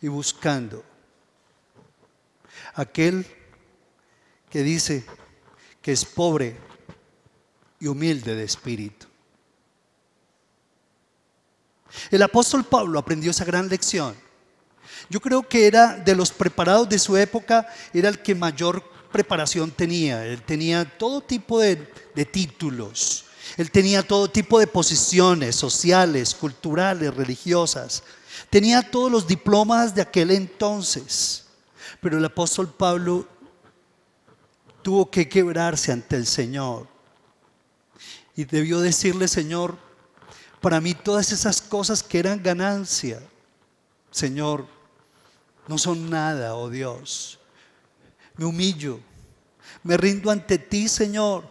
y 0.00 0.08
buscando. 0.08 0.84
Aquel 2.74 3.26
que 4.50 4.62
dice 4.62 5.04
que 5.80 5.92
es 5.92 6.04
pobre 6.04 6.56
y 7.78 7.86
humilde 7.86 8.34
de 8.34 8.44
espíritu. 8.44 9.06
El 12.10 12.22
apóstol 12.22 12.64
Pablo 12.64 12.98
aprendió 12.98 13.30
esa 13.30 13.44
gran 13.44 13.68
lección 13.68 14.23
yo 15.08 15.20
creo 15.20 15.42
que 15.42 15.66
era 15.66 15.96
de 15.96 16.14
los 16.14 16.30
preparados 16.30 16.88
de 16.88 16.98
su 16.98 17.16
época, 17.16 17.66
era 17.92 18.08
el 18.08 18.20
que 18.20 18.34
mayor 18.34 18.82
preparación 19.12 19.70
tenía. 19.70 20.24
Él 20.26 20.42
tenía 20.42 20.84
todo 20.84 21.20
tipo 21.20 21.60
de, 21.60 21.76
títulos, 22.32 23.26
él 23.56 23.70
tenía 23.70 24.02
todo 24.02 24.28
tipo 24.28 24.58
de 24.58 24.66
posiciones 24.66 25.54
sociales, 25.54 26.34
culturales, 26.34 27.14
religiosas. 27.14 28.02
Tenía 28.50 28.82
todos 28.90 29.12
los 29.12 29.26
diplomas 29.26 29.94
de 29.94 30.02
aquel 30.02 30.30
entonces. 30.32 31.44
Pero 32.00 32.18
el 32.18 32.24
apóstol 32.24 32.68
Pablo 32.68 33.28
tuvo 34.82 35.08
que 35.10 35.28
quebrarse 35.28 35.92
ante 35.92 36.16
el 36.16 36.26
Señor. 36.26 36.88
Y 38.34 38.44
debió 38.44 38.80
decirle, 38.80 39.28
Señor, 39.28 39.78
para 40.60 40.80
mí 40.80 40.94
todas 40.94 41.30
esas 41.30 41.60
cosas 41.60 42.02
que 42.02 42.18
eran 42.18 42.42
ganancia, 42.42 43.22
Señor, 44.10 44.73
no 45.66 45.78
son 45.78 46.10
nada, 46.10 46.54
oh 46.54 46.70
Dios. 46.70 47.38
Me 48.36 48.44
humillo, 48.44 49.00
Me 49.82 49.96
rindo 49.96 50.30
ante 50.30 50.58
ti, 50.58 50.88
Señor. 50.88 51.44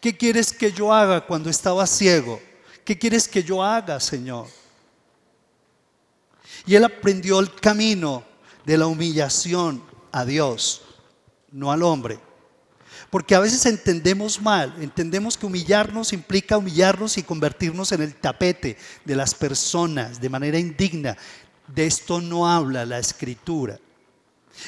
¿Qué 0.00 0.16
quieres 0.16 0.52
que 0.52 0.72
yo 0.72 0.92
haga 0.92 1.24
cuando 1.26 1.48
estaba 1.48 1.86
ciego? 1.86 2.40
¿Qué 2.84 2.98
quieres 2.98 3.28
que 3.28 3.42
yo 3.42 3.62
haga, 3.62 4.00
Señor? 4.00 4.46
Y 6.66 6.74
él 6.74 6.84
aprendió 6.84 7.40
el 7.40 7.54
camino 7.54 8.24
de 8.64 8.76
la 8.76 8.86
humillación 8.86 9.82
a 10.12 10.24
Dios, 10.24 10.82
no 11.50 11.72
al 11.72 11.82
hombre. 11.82 12.18
Porque 13.10 13.34
a 13.34 13.40
veces 13.40 13.64
entendemos 13.64 14.40
mal, 14.40 14.74
entendemos 14.80 15.38
que 15.38 15.46
humillarnos 15.46 16.12
implica 16.12 16.58
humillarnos 16.58 17.16
y 17.16 17.22
convertirnos 17.22 17.92
en 17.92 18.02
el 18.02 18.14
tapete 18.14 18.76
de 19.04 19.16
las 19.16 19.34
personas 19.34 20.20
de 20.20 20.28
manera 20.28 20.58
indigna. 20.58 21.16
De 21.68 21.86
esto 21.86 22.20
no 22.20 22.48
habla 22.48 22.84
la 22.86 22.98
escritura. 22.98 23.78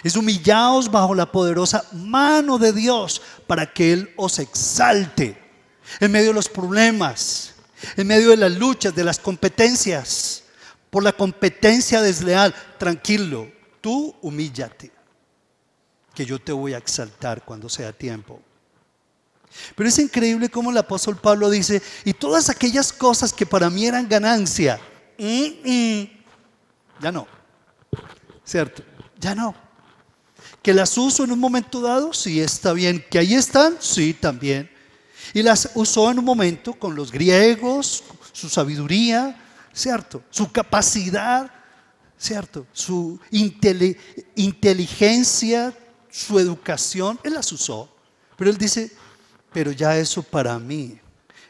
Es 0.04 0.16
humillaos 0.16 0.90
bajo 0.90 1.14
la 1.14 1.30
poderosa 1.30 1.84
mano 1.92 2.58
de 2.58 2.72
Dios 2.72 3.20
para 3.46 3.72
que 3.72 3.92
Él 3.92 4.12
os 4.16 4.38
exalte 4.38 5.36
en 5.98 6.12
medio 6.12 6.28
de 6.28 6.34
los 6.34 6.48
problemas, 6.48 7.54
en 7.96 8.06
medio 8.06 8.30
de 8.30 8.36
las 8.36 8.52
luchas, 8.52 8.94
de 8.94 9.04
las 9.04 9.18
competencias, 9.18 10.44
por 10.90 11.02
la 11.02 11.12
competencia 11.12 12.02
desleal. 12.02 12.54
Tranquilo, 12.78 13.50
tú 13.80 14.14
humíllate, 14.22 14.92
que 16.14 16.24
yo 16.24 16.38
te 16.38 16.52
voy 16.52 16.74
a 16.74 16.78
exaltar 16.78 17.44
cuando 17.44 17.68
sea 17.68 17.92
tiempo. 17.92 18.40
Pero 19.74 19.88
es 19.88 19.98
increíble 19.98 20.48
cómo 20.48 20.70
el 20.70 20.76
apóstol 20.76 21.16
Pablo 21.16 21.50
dice, 21.50 21.82
y 22.04 22.12
todas 22.12 22.48
aquellas 22.48 22.92
cosas 22.92 23.32
que 23.32 23.46
para 23.46 23.68
mí 23.68 23.86
eran 23.86 24.08
ganancia, 24.08 24.80
mm, 25.18 25.46
mm, 25.64 26.19
ya 27.00 27.12
no, 27.12 27.26
¿cierto? 28.44 28.82
Ya 29.18 29.34
no. 29.34 29.54
Que 30.62 30.74
las 30.74 30.96
uso 30.98 31.24
en 31.24 31.32
un 31.32 31.38
momento 31.38 31.80
dado, 31.80 32.12
sí 32.12 32.40
está 32.40 32.72
bien. 32.72 33.04
Que 33.10 33.18
ahí 33.18 33.34
están, 33.34 33.76
sí 33.80 34.14
también. 34.14 34.70
Y 35.32 35.42
las 35.42 35.70
usó 35.74 36.10
en 36.10 36.18
un 36.18 36.24
momento 36.24 36.74
con 36.74 36.94
los 36.94 37.10
griegos, 37.12 38.04
su 38.32 38.48
sabiduría, 38.48 39.40
¿cierto? 39.72 40.22
Su 40.30 40.50
capacidad, 40.50 41.50
¿cierto? 42.18 42.66
Su 42.72 43.20
inteligencia, 44.34 45.72
su 46.10 46.38
educación, 46.38 47.18
él 47.22 47.34
las 47.34 47.50
usó. 47.52 47.88
Pero 48.36 48.50
él 48.50 48.58
dice, 48.58 48.90
pero 49.52 49.72
ya 49.72 49.96
eso 49.96 50.22
para 50.22 50.58
mí 50.58 50.98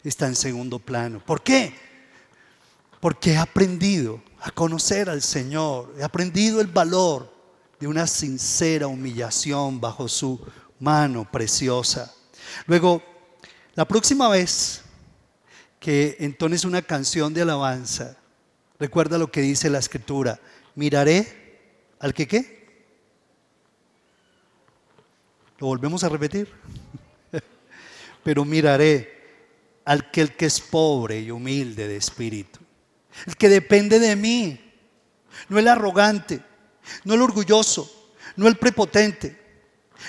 está 0.05 0.27
en 0.27 0.37
segundo 0.37 0.79
plano. 0.79 1.21
¿Por 1.25 1.43
qué? 1.43 1.75
Porque 3.01 3.33
he 3.33 3.39
aprendido 3.39 4.23
a 4.41 4.51
conocer 4.51 5.11
al 5.11 5.23
Señor, 5.23 5.95
he 5.99 6.03
aprendido 6.03 6.61
el 6.61 6.67
valor 6.67 7.33
de 7.79 7.87
una 7.87 8.07
sincera 8.07 8.87
humillación 8.87 9.81
bajo 9.81 10.09
su 10.09 10.41
mano 10.79 11.31
preciosa. 11.31 12.15
Luego, 12.67 13.03
la 13.75 13.87
próxima 13.87 14.29
vez 14.29 14.83
que 15.79 16.17
entones 16.21 16.65
una 16.65 16.83
canción 16.83 17.33
de 17.33 17.43
alabanza, 17.43 18.17
recuerda 18.79 19.19
lo 19.19 19.31
que 19.31 19.41
dice 19.41 19.71
la 19.71 19.79
escritura, 19.79 20.41
miraré 20.75 21.41
al 21.99 22.15
que 22.15 22.27
qué. 22.27 22.61
Lo 25.59 25.67
volvemos 25.67 26.03
a 26.05 26.09
repetir. 26.09 26.51
Pero 28.25 28.45
miraré 28.45 29.21
al 29.85 30.11
que 30.11 30.21
el 30.23 30.37
que 30.37 30.47
es 30.47 30.61
pobre 30.61 31.21
y 31.21 31.31
humilde 31.31 31.89
de 31.89 31.97
espíritu, 31.97 32.60
el 33.27 33.37
que 33.37 33.49
depende 33.49 33.99
de 33.99 34.17
mí, 34.17 34.61
no 35.49 35.59
el 35.59 35.69
arrogante, 35.69 36.43
no 37.05 37.15
el 37.15 37.23
orgulloso, 37.23 37.91
no 38.37 38.49
el 38.49 38.57
prepotente, 38.57 39.39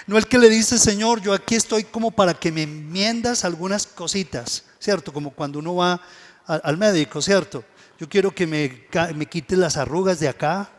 no 0.08 0.18
el 0.18 0.28
que 0.28 0.38
le 0.38 0.50
dice, 0.50 0.78
Señor, 0.78 1.22
yo 1.22 1.34
aquí 1.34 1.56
estoy 1.56 1.84
como 1.84 2.12
para 2.12 2.34
que 2.34 2.52
me 2.52 2.64
enmiendas 2.64 3.44
algunas 3.46 3.86
cositas, 3.86 4.66
¿cierto? 4.80 5.12
Como 5.12 5.32
cuando 5.32 5.60
uno 5.60 5.76
va 5.76 6.02
al 6.46 6.78
médico, 6.78 7.22
¿cierto? 7.22 7.64
Yo 8.00 8.10
quiero 8.10 8.34
que 8.34 8.48
me, 8.48 8.88
me 9.16 9.28
las 9.50 9.78
arrugas 9.78 10.20
de 10.20 10.28
acá 10.28 10.70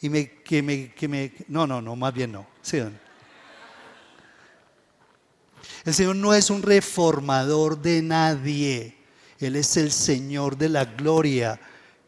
y 0.00 0.08
me, 0.08 0.30
que, 0.42 0.62
me, 0.62 0.92
que 0.92 1.08
me... 1.08 1.32
No, 1.48 1.66
no, 1.66 1.82
no, 1.82 1.96
más 1.96 2.14
bien 2.14 2.32
no. 2.32 2.46
¿sí? 2.62 2.78
El 5.84 5.94
Señor 5.94 6.16
no 6.16 6.34
es 6.34 6.50
un 6.50 6.62
reformador 6.62 7.80
de 7.80 8.02
nadie. 8.02 8.95
Él 9.38 9.56
es 9.56 9.76
el 9.76 9.92
Señor 9.92 10.56
de 10.56 10.68
la 10.68 10.84
gloria 10.84 11.60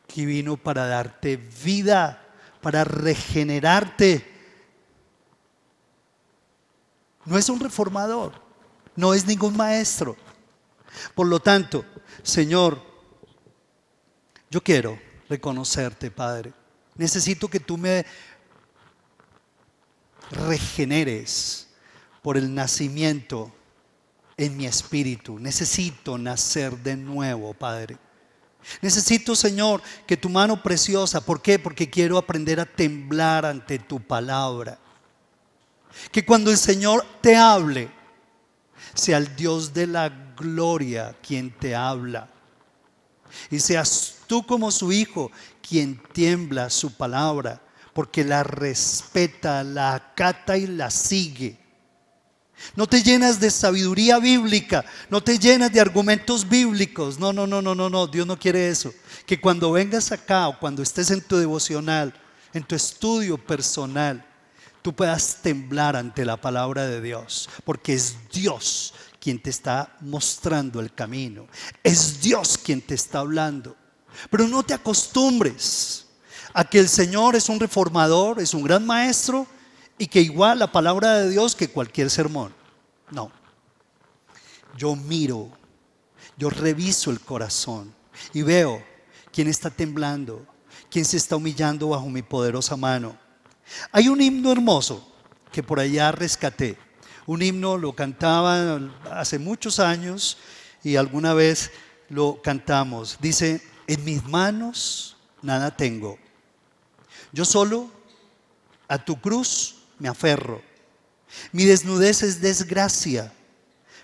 que 0.06 0.24
vino 0.24 0.56
para 0.56 0.86
darte 0.86 1.36
vida 1.36 2.24
para 2.60 2.84
regenerarte. 2.84 4.24
No 7.24 7.36
es 7.36 7.48
un 7.48 7.60
reformador, 7.60 8.32
no 8.96 9.14
es 9.14 9.26
ningún 9.26 9.56
maestro. 9.56 10.16
Por 11.14 11.26
lo 11.26 11.40
tanto, 11.40 11.84
Señor, 12.22 12.82
yo 14.50 14.62
quiero 14.62 14.98
reconocerte, 15.28 16.10
Padre. 16.10 16.52
Necesito 16.96 17.48
que 17.48 17.60
tú 17.60 17.76
me 17.76 18.04
regeneres 20.30 21.68
por 22.22 22.36
el 22.36 22.54
nacimiento 22.54 23.52
en 24.38 24.57
mi 24.57 24.64
espíritu. 24.64 25.38
Necesito 25.38 26.16
nacer 26.16 26.79
de 26.79 26.96
nuevo, 26.96 27.53
Padre. 27.53 27.98
Necesito, 28.81 29.35
Señor, 29.35 29.83
que 30.07 30.16
tu 30.16 30.29
mano 30.29 30.62
preciosa, 30.62 31.20
¿por 31.20 31.42
qué? 31.42 31.59
Porque 31.59 31.90
quiero 31.90 32.16
aprender 32.16 32.61
a 32.61 32.66
temblar 32.66 33.44
ante 33.44 33.79
tu 33.79 34.01
palabra. 34.01 34.79
Que 36.12 36.24
cuando 36.24 36.51
el 36.51 36.57
Señor 36.57 37.05
te 37.20 37.37
hable, 37.37 37.90
sea 38.94 39.18
el 39.18 39.35
Dios 39.37 39.74
de 39.74 39.87
la 39.87 40.09
gloria 40.37 41.16
quien 41.20 41.51
te 41.51 41.74
habla. 41.74 42.29
Y 43.51 43.59
seas 43.59 44.18
tú 44.27 44.46
como 44.46 44.70
su 44.70 44.92
hijo 44.92 45.31
quien 45.66 46.01
tiembla 46.12 46.70
su 46.70 46.94
palabra, 46.94 47.61
porque 47.92 48.24
la 48.24 48.44
respeta, 48.44 49.64
la 49.64 49.94
acata 49.94 50.57
y 50.57 50.66
la 50.66 50.90
sigue. 50.90 51.59
No 52.77 52.87
te 52.87 53.03
llenas 53.03 53.40
de 53.40 53.51
sabiduría 53.51 54.18
bíblica, 54.18 54.85
no 55.11 55.23
te 55.23 55.38
llenas 55.38 55.73
de 55.73 55.81
argumentos 55.81 56.49
bíblicos. 56.49 57.18
No, 57.18 57.33
no, 57.33 57.47
no, 57.47 57.62
no, 57.62 57.75
no, 57.75 57.88
no, 57.88 58.07
Dios 58.07 58.27
no 58.27 58.38
quiere 58.38 58.68
eso. 58.68 58.92
Que 59.27 59.40
cuando 59.40 59.73
vengas 59.73 60.12
acá 60.12 60.49
o 60.49 60.59
cuando 60.59 60.83
estés 60.83 61.11
en 61.11 61.21
tu 61.21 61.37
devocional, 61.37 62.14
en 62.53 62.62
tu 62.62 62.75
estudio 62.75 63.38
personal, 63.38 64.25
tú 64.83 64.94
puedas 64.94 65.38
temblar 65.42 65.97
ante 65.97 66.25
la 66.25 66.37
palabra 66.37 66.87
de 66.87 67.01
Dios, 67.01 67.49
porque 67.64 67.94
es 67.94 68.16
Dios 68.33 68.94
quien 69.21 69.42
te 69.42 69.51
está 69.51 69.97
mostrando 70.01 70.81
el 70.81 70.94
camino. 70.94 71.47
Es 71.83 72.21
Dios 72.21 72.59
quien 72.59 72.81
te 72.81 72.94
está 72.94 73.21
hablando. 73.21 73.77
Pero 74.31 74.49
no 74.49 74.62
te 74.62 74.75
acostumbres 74.75 76.07
a 76.53 76.64
que 76.64 76.79
el 76.79 76.88
Señor 76.88 77.37
es 77.37 77.49
un 77.49 77.61
reformador, 77.61 78.40
es 78.40 78.55
un 78.55 78.62
gran 78.62 78.87
maestro 78.87 79.47
y 79.98 80.06
que 80.06 80.20
igual 80.20 80.61
la 80.61 80.70
palabra 80.70 81.18
de 81.18 81.30
Dios 81.30 81.54
que 81.56 81.68
cualquier 81.68 82.08
sermón. 82.08 82.54
No. 83.11 83.30
Yo 84.76 84.94
miro, 84.94 85.50
yo 86.37 86.50
reviso 86.50 87.11
el 87.11 87.20
corazón 87.20 87.92
y 88.32 88.42
veo 88.42 88.82
quién 89.32 89.48
está 89.48 89.70
temblando, 89.70 90.46
quién 90.88 91.04
se 91.04 91.16
está 91.16 91.37
humillando 91.37 91.88
bajo 91.88 92.08
mi 92.08 92.22
poderosa 92.22 92.76
mano. 92.76 93.18
Hay 93.92 94.08
un 94.08 94.20
himno 94.20 94.52
hermoso 94.52 95.06
que 95.50 95.62
por 95.62 95.80
allá 95.80 96.12
rescaté. 96.12 96.78
Un 97.26 97.42
himno 97.42 97.76
lo 97.76 97.94
cantaba 97.94 98.80
hace 99.11 99.38
muchos 99.38 99.80
años 99.80 100.38
y 100.82 100.96
alguna 100.96 101.34
vez 101.34 101.70
lo 102.08 102.40
cantamos. 102.40 103.18
Dice, 103.20 103.62
en 103.87 104.04
mis 104.04 104.24
manos 104.24 105.16
nada 105.42 105.76
tengo. 105.76 106.18
Yo 107.32 107.44
solo 107.44 107.90
a 108.87 109.04
tu 109.04 109.20
cruz 109.20 109.77
me 109.99 110.09
aferro. 110.09 110.63
Mi 111.53 111.65
desnudez 111.65 112.23
es 112.23 112.40
desgracia, 112.40 113.33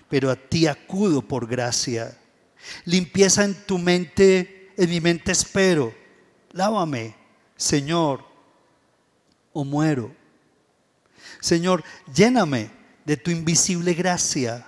pero 0.09 0.29
a 0.29 0.35
ti 0.35 0.67
acudo 0.67 1.21
por 1.21 1.47
gracia. 1.47 2.17
Limpieza 2.85 3.43
en 3.43 3.55
tu 3.65 3.77
mente, 3.77 4.71
en 4.77 4.89
mi 4.89 5.01
mente 5.01 5.31
espero. 5.31 5.93
Lávame, 6.51 7.15
Señor, 7.55 8.23
o 9.53 9.63
muero. 9.63 10.15
Señor, 11.39 11.83
lléname 12.13 12.69
de 13.05 13.17
tu 13.17 13.31
invisible 13.31 13.93
gracia. 13.93 14.67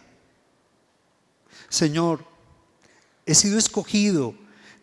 Señor, 1.69 2.25
he 3.25 3.35
sido 3.35 3.57
escogido 3.57 4.35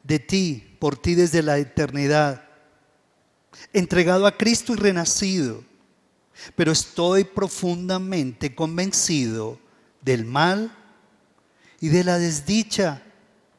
de 0.02 0.18
ti, 0.18 0.76
por 0.78 0.96
ti 0.96 1.14
desde 1.14 1.42
la 1.42 1.58
eternidad, 1.58 2.46
entregado 3.72 4.26
a 4.26 4.36
Cristo 4.36 4.74
y 4.74 4.76
renacido 4.76 5.64
pero 6.54 6.72
estoy 6.72 7.24
profundamente 7.24 8.54
convencido 8.54 9.58
del 10.00 10.24
mal 10.24 10.76
y 11.80 11.88
de 11.88 12.04
la 12.04 12.18
desdicha 12.18 13.02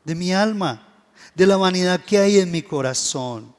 de 0.03 0.15
mi 0.15 0.33
alma, 0.33 0.87
de 1.33 1.47
la 1.47 1.57
vanidad 1.57 2.03
que 2.03 2.17
hay 2.17 2.39
en 2.39 2.51
mi 2.51 2.61
corazón. 2.61 3.55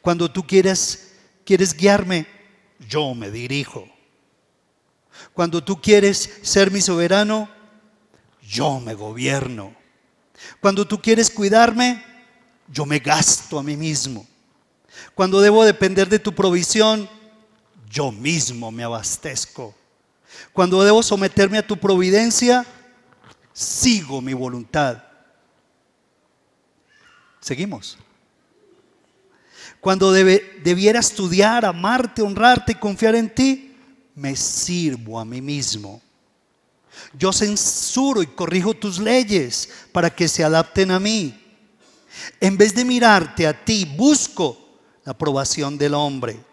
Cuando 0.00 0.30
tú 0.30 0.46
quieres, 0.46 1.12
quieres 1.44 1.74
guiarme, 1.74 2.26
yo 2.88 3.14
me 3.14 3.30
dirijo. 3.30 3.88
Cuando 5.32 5.62
tú 5.62 5.80
quieres 5.80 6.38
ser 6.42 6.70
mi 6.70 6.80
soberano, 6.80 7.48
yo 8.42 8.80
me 8.80 8.94
gobierno. 8.94 9.74
Cuando 10.60 10.86
tú 10.86 11.00
quieres 11.00 11.30
cuidarme, 11.30 12.04
yo 12.68 12.86
me 12.86 12.98
gasto 12.98 13.58
a 13.58 13.62
mí 13.62 13.76
mismo. 13.76 14.26
Cuando 15.14 15.40
debo 15.40 15.64
depender 15.64 16.08
de 16.08 16.18
tu 16.18 16.34
provisión, 16.34 17.08
yo 17.90 18.12
mismo 18.12 18.70
me 18.70 18.84
abastezco. 18.84 19.74
Cuando 20.52 20.82
debo 20.84 21.02
someterme 21.02 21.58
a 21.58 21.66
tu 21.66 21.76
providencia, 21.76 22.64
sigo 23.52 24.20
mi 24.20 24.32
voluntad. 24.32 25.02
Seguimos. 27.40 27.98
Cuando 29.80 30.12
debiera 30.12 31.00
estudiar, 31.00 31.64
amarte, 31.64 32.22
honrarte 32.22 32.72
y 32.72 32.76
confiar 32.76 33.16
en 33.16 33.34
ti, 33.34 33.74
me 34.14 34.36
sirvo 34.36 35.18
a 35.18 35.24
mí 35.24 35.40
mismo. 35.40 36.00
Yo 37.14 37.32
censuro 37.32 38.22
y 38.22 38.26
corrijo 38.26 38.74
tus 38.74 38.98
leyes 38.98 39.68
para 39.90 40.10
que 40.10 40.28
se 40.28 40.44
adapten 40.44 40.90
a 40.90 41.00
mí. 41.00 41.34
En 42.40 42.56
vez 42.56 42.74
de 42.74 42.84
mirarte 42.84 43.46
a 43.46 43.64
ti, 43.64 43.84
busco 43.96 44.58
la 45.04 45.12
aprobación 45.12 45.78
del 45.78 45.94
hombre. 45.94 46.49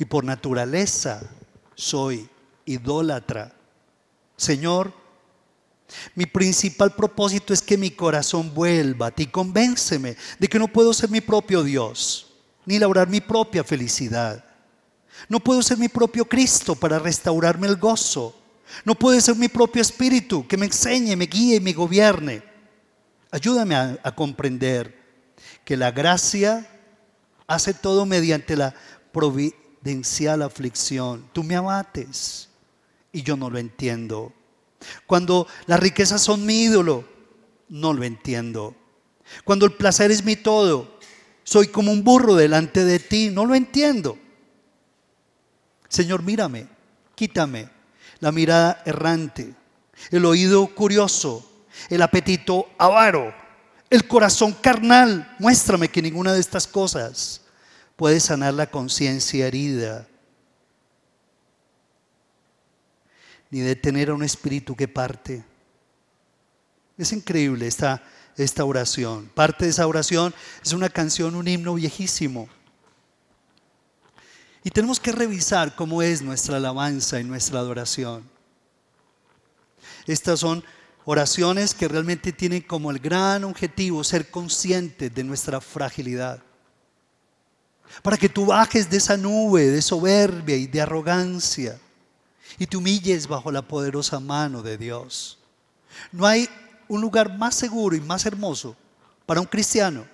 Y 0.00 0.06
por 0.06 0.24
naturaleza 0.24 1.20
soy 1.74 2.26
idólatra. 2.64 3.52
Señor, 4.34 4.94
mi 6.14 6.24
principal 6.24 6.94
propósito 6.94 7.52
es 7.52 7.60
que 7.60 7.76
mi 7.76 7.90
corazón 7.90 8.54
vuelva 8.54 9.08
a 9.08 9.10
ti. 9.10 9.26
Convénceme 9.26 10.16
de 10.38 10.48
que 10.48 10.58
no 10.58 10.68
puedo 10.68 10.94
ser 10.94 11.10
mi 11.10 11.20
propio 11.20 11.62
Dios, 11.62 12.32
ni 12.64 12.78
lograr 12.78 13.10
mi 13.10 13.20
propia 13.20 13.62
felicidad. 13.62 14.42
No 15.28 15.38
puedo 15.38 15.60
ser 15.62 15.76
mi 15.76 15.88
propio 15.88 16.24
Cristo 16.24 16.74
para 16.74 16.98
restaurarme 16.98 17.66
el 17.66 17.76
gozo. 17.76 18.34
No 18.86 18.94
puedo 18.94 19.20
ser 19.20 19.36
mi 19.36 19.48
propio 19.48 19.82
espíritu 19.82 20.48
que 20.48 20.56
me 20.56 20.64
enseñe, 20.64 21.14
me 21.14 21.26
guíe 21.26 21.56
y 21.56 21.60
me 21.60 21.74
gobierne. 21.74 22.42
Ayúdame 23.30 23.74
a, 23.74 24.14
comprender 24.14 24.98
que 25.66 25.76
la 25.76 25.90
gracia 25.90 26.66
hace 27.46 27.74
todo 27.74 28.06
mediante 28.06 28.56
la 28.56 28.74
providencial 29.80 30.42
aflicción. 30.42 31.28
Tú 31.32 31.42
me 31.42 31.56
abates 31.56 32.48
y 33.12 33.22
yo 33.22 33.36
no 33.36 33.50
lo 33.50 33.58
entiendo. 33.58 34.32
Cuando 35.06 35.46
las 35.66 35.80
riquezas 35.80 36.22
son 36.22 36.46
mi 36.46 36.62
ídolo, 36.62 37.04
no 37.68 37.92
lo 37.92 38.04
entiendo. 38.04 38.74
Cuando 39.44 39.66
el 39.66 39.72
placer 39.72 40.10
es 40.10 40.24
mi 40.24 40.36
todo, 40.36 40.98
soy 41.44 41.68
como 41.68 41.92
un 41.92 42.02
burro 42.02 42.34
delante 42.34 42.84
de 42.84 42.98
ti, 42.98 43.30
no 43.30 43.44
lo 43.44 43.54
entiendo. 43.54 44.18
Señor, 45.88 46.22
mírame, 46.22 46.66
quítame 47.14 47.68
la 48.20 48.32
mirada 48.32 48.82
errante, 48.84 49.54
el 50.10 50.24
oído 50.24 50.66
curioso, 50.68 51.64
el 51.88 52.02
apetito 52.02 52.68
avaro, 52.78 53.34
el 53.88 54.06
corazón 54.06 54.52
carnal. 54.52 55.34
Muéstrame 55.38 55.88
que 55.88 56.02
ninguna 56.02 56.32
de 56.32 56.40
estas 56.40 56.66
cosas 56.66 57.39
puede 58.00 58.18
sanar 58.18 58.54
la 58.54 58.70
conciencia 58.70 59.46
herida 59.46 60.08
ni 63.50 63.60
de 63.60 63.76
tener 63.76 64.08
a 64.08 64.14
un 64.14 64.22
espíritu 64.22 64.74
que 64.74 64.88
parte. 64.88 65.44
Es 66.96 67.12
increíble 67.12 67.66
esta, 67.66 68.02
esta 68.38 68.64
oración. 68.64 69.30
Parte 69.34 69.66
de 69.66 69.72
esa 69.72 69.86
oración 69.86 70.32
es 70.64 70.72
una 70.72 70.88
canción, 70.88 71.34
un 71.34 71.46
himno 71.46 71.74
viejísimo. 71.74 72.48
Y 74.64 74.70
tenemos 74.70 74.98
que 74.98 75.12
revisar 75.12 75.76
cómo 75.76 76.00
es 76.00 76.22
nuestra 76.22 76.56
alabanza 76.56 77.20
y 77.20 77.24
nuestra 77.24 77.58
adoración. 77.58 78.24
Estas 80.06 80.40
son 80.40 80.64
oraciones 81.04 81.74
que 81.74 81.86
realmente 81.86 82.32
tienen 82.32 82.62
como 82.62 82.90
el 82.92 82.98
gran 82.98 83.44
objetivo 83.44 84.02
ser 84.04 84.30
conscientes 84.30 85.14
de 85.14 85.22
nuestra 85.22 85.60
fragilidad. 85.60 86.42
Para 88.02 88.16
que 88.16 88.28
tú 88.28 88.46
bajes 88.46 88.88
de 88.88 88.96
esa 88.96 89.16
nube 89.16 89.66
de 89.66 89.82
soberbia 89.82 90.56
y 90.56 90.66
de 90.66 90.80
arrogancia 90.80 91.78
y 92.58 92.66
te 92.66 92.76
humilles 92.76 93.26
bajo 93.26 93.50
la 93.50 93.62
poderosa 93.62 94.20
mano 94.20 94.62
de 94.62 94.78
Dios. 94.78 95.38
No 96.12 96.26
hay 96.26 96.48
un 96.88 97.00
lugar 97.00 97.36
más 97.36 97.54
seguro 97.54 97.96
y 97.96 98.00
más 98.00 98.26
hermoso 98.26 98.76
para 99.26 99.40
un 99.40 99.46
cristiano 99.46 100.06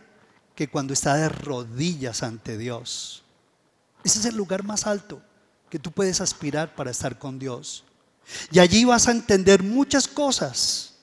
que 0.54 0.68
cuando 0.68 0.92
está 0.92 1.14
de 1.14 1.28
rodillas 1.28 2.22
ante 2.22 2.58
Dios. 2.58 3.22
Ese 4.04 4.20
es 4.20 4.24
el 4.26 4.36
lugar 4.36 4.62
más 4.64 4.86
alto 4.86 5.20
que 5.70 5.78
tú 5.78 5.90
puedes 5.90 6.20
aspirar 6.20 6.74
para 6.74 6.90
estar 6.90 7.18
con 7.18 7.38
Dios. 7.38 7.84
Y 8.50 8.58
allí 8.58 8.84
vas 8.84 9.08
a 9.08 9.12
entender 9.12 9.62
muchas 9.62 10.08
cosas 10.08 10.94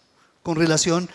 con 0.42 0.56
relación 0.56 1.10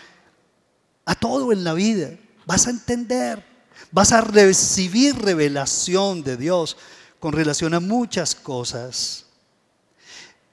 a 1.05 1.15
todo 1.15 1.51
en 1.51 1.63
la 1.63 1.73
vida. 1.73 2.11
Vas 2.45 2.67
a 2.67 2.71
entender, 2.71 3.45
vas 3.91 4.11
a 4.11 4.21
recibir 4.21 5.15
revelación 5.17 6.23
de 6.23 6.37
Dios 6.37 6.77
con 7.19 7.33
relación 7.33 7.73
a 7.73 7.79
muchas 7.79 8.35
cosas. 8.35 9.25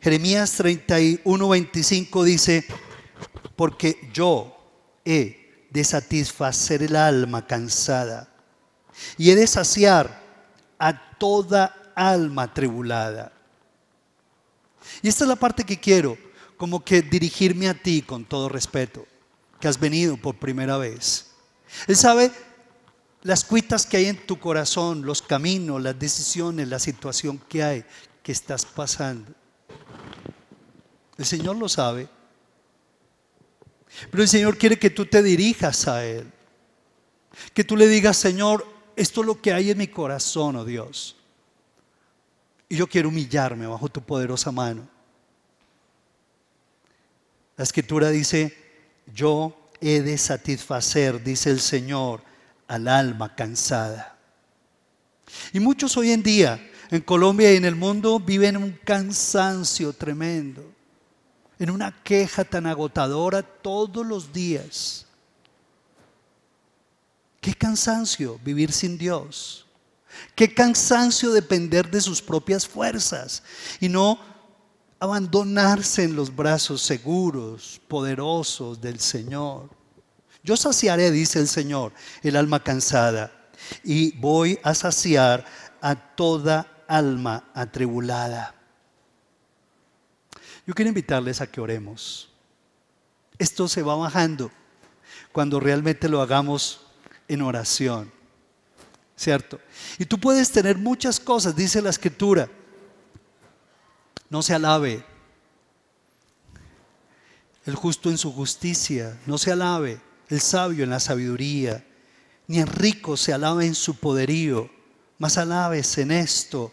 Jeremías 0.01 0.53
31, 0.53 1.49
25 1.49 2.25
dice, 2.25 2.67
porque 3.57 4.09
yo 4.13 4.57
he 5.05 5.67
de 5.71 5.85
satisfacer 5.85 6.83
el 6.83 6.97
alma 6.97 7.47
cansada 7.47 8.29
y 9.19 9.31
he 9.31 9.37
de 9.37 9.47
saciar 9.47 10.23
a 10.79 11.19
toda 11.19 11.93
alma 11.95 12.53
tribulada. 12.53 13.33
Y 15.03 15.09
esta 15.09 15.25
es 15.25 15.29
la 15.29 15.37
parte 15.37 15.65
que 15.65 15.79
quiero, 15.79 16.17
como 16.57 16.85
que 16.85 17.03
dirigirme 17.03 17.69
a 17.69 17.75
ti 17.75 18.03
con 18.03 18.25
todo 18.25 18.49
respeto, 18.49 19.07
que 19.61 19.69
has 19.69 19.79
venido 19.79 20.17
por 20.17 20.37
primera 20.37 20.77
vez. 20.77 21.33
Él 21.87 21.97
sabe 21.97 22.31
las 23.27 23.45
cuitas 23.45 23.87
que 23.87 23.97
hay 23.97 24.07
en 24.07 24.25
tu 24.25 24.39
corazón, 24.39 25.05
los 25.05 25.21
caminos, 25.21 25.83
las 25.83 25.99
decisiones, 25.99 26.69
la 26.69 26.79
situación 26.79 27.39
que 27.49 27.61
hay, 27.61 27.85
que 28.23 28.31
estás 28.31 28.65
pasando. 28.65 29.33
El 31.19 31.25
Señor 31.25 31.57
lo 31.57 31.69
sabe. 31.69 32.09
Pero 34.13 34.23
el 34.23 34.29
Señor 34.29 34.57
quiere 34.57 34.79
que 34.79 34.91
tú 34.91 35.07
te 35.07 35.25
dirijas 35.25 35.89
a 35.89 36.07
Él. 36.07 36.31
Que 37.53 37.65
tú 37.65 37.77
le 37.77 37.89
digas, 37.89 38.17
Señor, 38.17 38.65
esto 38.95 39.23
es 39.23 39.27
lo 39.27 39.43
que 39.43 39.53
hay 39.53 39.73
en 39.73 39.79
mi 39.79 39.89
corazón, 39.89 40.55
oh 40.55 40.65
Dios. 40.65 41.17
Y 42.69 42.77
yo 42.77 42.87
quiero 42.87 43.09
humillarme 43.09 43.67
bajo 43.67 43.89
tu 43.89 44.03
poderosa 44.03 44.53
mano. 44.53 44.89
La 47.57 47.65
escritura 47.65 48.09
dice, 48.11 48.57
yo 49.13 49.69
he 49.81 50.01
de 50.01 50.17
satisfacer, 50.17 51.25
dice 51.25 51.51
el 51.51 51.59
Señor, 51.61 52.23
al 52.69 52.89
alma 52.89 53.35
cansada. 53.35 54.17
Y 55.53 55.61
muchos 55.61 55.97
hoy 55.97 56.13
en 56.13 56.23
día, 56.23 56.61
en 56.91 57.01
Colombia 57.01 57.53
y 57.53 57.57
en 57.57 57.65
el 57.65 57.77
mundo, 57.77 58.21
viven 58.21 58.57
un 58.57 58.73
cansancio 58.85 59.93
tremendo 59.93 60.65
en 61.59 61.71
una 61.71 62.03
queja 62.03 62.45
tan 62.45 62.67
agotadora 62.67 63.43
todos 63.43 64.07
los 64.07 64.33
días. 64.33 65.07
Qué 67.41 67.55
cansancio 67.55 68.39
vivir 68.45 68.73
sin 68.73 68.99
Dios. 68.99 69.67
Qué 70.35 70.53
cansancio 70.53 71.33
depender 71.33 71.91
de 71.91 72.01
sus 72.01 72.23
propias 72.23 72.67
fuerzas 72.67 73.43
y 73.81 73.89
no 73.89 74.19
abandonarse 74.99 76.05
en 76.05 76.17
los 76.17 76.35
brazos 76.35 76.83
seguros, 76.83 77.81
poderosos 77.87 78.81
del 78.81 78.99
Señor. 78.99 79.69
Yo 80.47 80.57
saciaré, 80.57 81.11
dice 81.11 81.41
el 81.41 81.49
Señor, 81.49 81.93
el 82.23 82.37
alma 82.37 82.63
cansada 82.63 83.33
y 83.83 84.17
voy 84.19 84.61
a 84.63 84.75
saciar 84.75 85.45
a 85.81 85.97
toda 85.97 86.85
alma 86.87 87.51
atribulada. 87.53 88.55
Yo 90.65 90.73
quiero 90.73 90.89
invitarles 90.91 91.41
a 91.41 91.49
que 91.49 91.61
oremos. 91.61 92.31
Esto 93.41 93.67
se 93.67 93.83
va 93.83 93.97
bajando 93.97 94.53
cuando 95.33 95.59
realmente 95.59 96.09
lo 96.09 96.23
hagamos 96.23 96.87
en 97.27 97.43
oración. 97.43 98.13
¿Cierto? 99.17 99.59
Y 99.99 100.05
tú 100.05 100.21
puedes 100.21 100.53
tener 100.53 100.79
muchas 100.79 101.19
cosas, 101.19 101.57
dice 101.57 101.83
la 101.83 101.91
escritura. 101.91 102.49
No 104.31 104.43
se 104.43 104.55
alabe 104.55 105.05
el 107.65 107.75
justo 107.75 108.11
en 108.11 108.19
su 108.19 108.33
justicia, 108.33 109.19
no 109.27 109.39
se 109.39 109.51
alabe 109.51 110.06
el 110.29 110.41
sabio 110.41 110.85
en 110.85 110.91
la 110.91 111.01
sabiduría, 111.01 111.85
ni 112.47 112.59
el 112.59 112.67
rico 112.67 113.17
se 113.17 113.33
alabe 113.33 113.67
en 113.67 113.75
su 113.75 113.97
poderío, 113.97 114.71
mas 115.19 115.39
alabes 115.39 115.99
en 115.99 116.11
esto 116.11 116.73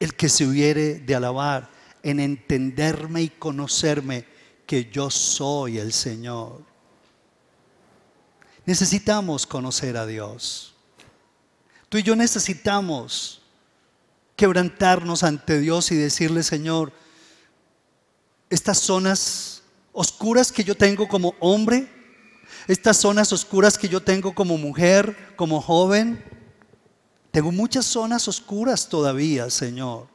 el 0.00 0.14
que 0.14 0.28
se 0.28 0.46
hubiere 0.46 1.00
de 1.00 1.14
alabar 1.14 1.70
en 2.02 2.20
entenderme 2.20 3.22
y 3.22 3.28
conocerme 3.28 4.24
que 4.66 4.90
yo 4.90 5.10
soy 5.10 5.78
el 5.78 5.92
Señor. 5.92 6.62
Necesitamos 8.64 9.46
conocer 9.46 9.96
a 9.96 10.06
Dios. 10.06 10.74
Tú 11.88 11.98
y 11.98 12.02
yo 12.02 12.14
necesitamos 12.14 13.42
quebrantarnos 14.36 15.24
ante 15.24 15.58
Dios 15.58 15.90
y 15.90 15.96
decirle, 15.96 16.42
Señor, 16.42 16.92
estas 18.50 18.78
zonas 18.78 19.62
oscuras 19.92 20.52
que 20.52 20.64
yo 20.64 20.76
tengo 20.76 21.08
como 21.08 21.34
hombre, 21.40 21.97
estas 22.68 22.98
zonas 22.98 23.32
oscuras 23.32 23.78
que 23.78 23.88
yo 23.88 24.02
tengo 24.02 24.34
como 24.34 24.58
mujer, 24.58 25.34
como 25.36 25.60
joven. 25.60 26.22
Tengo 27.30 27.50
muchas 27.50 27.86
zonas 27.86 28.28
oscuras 28.28 28.86
todavía, 28.86 29.48
Señor. 29.48 30.06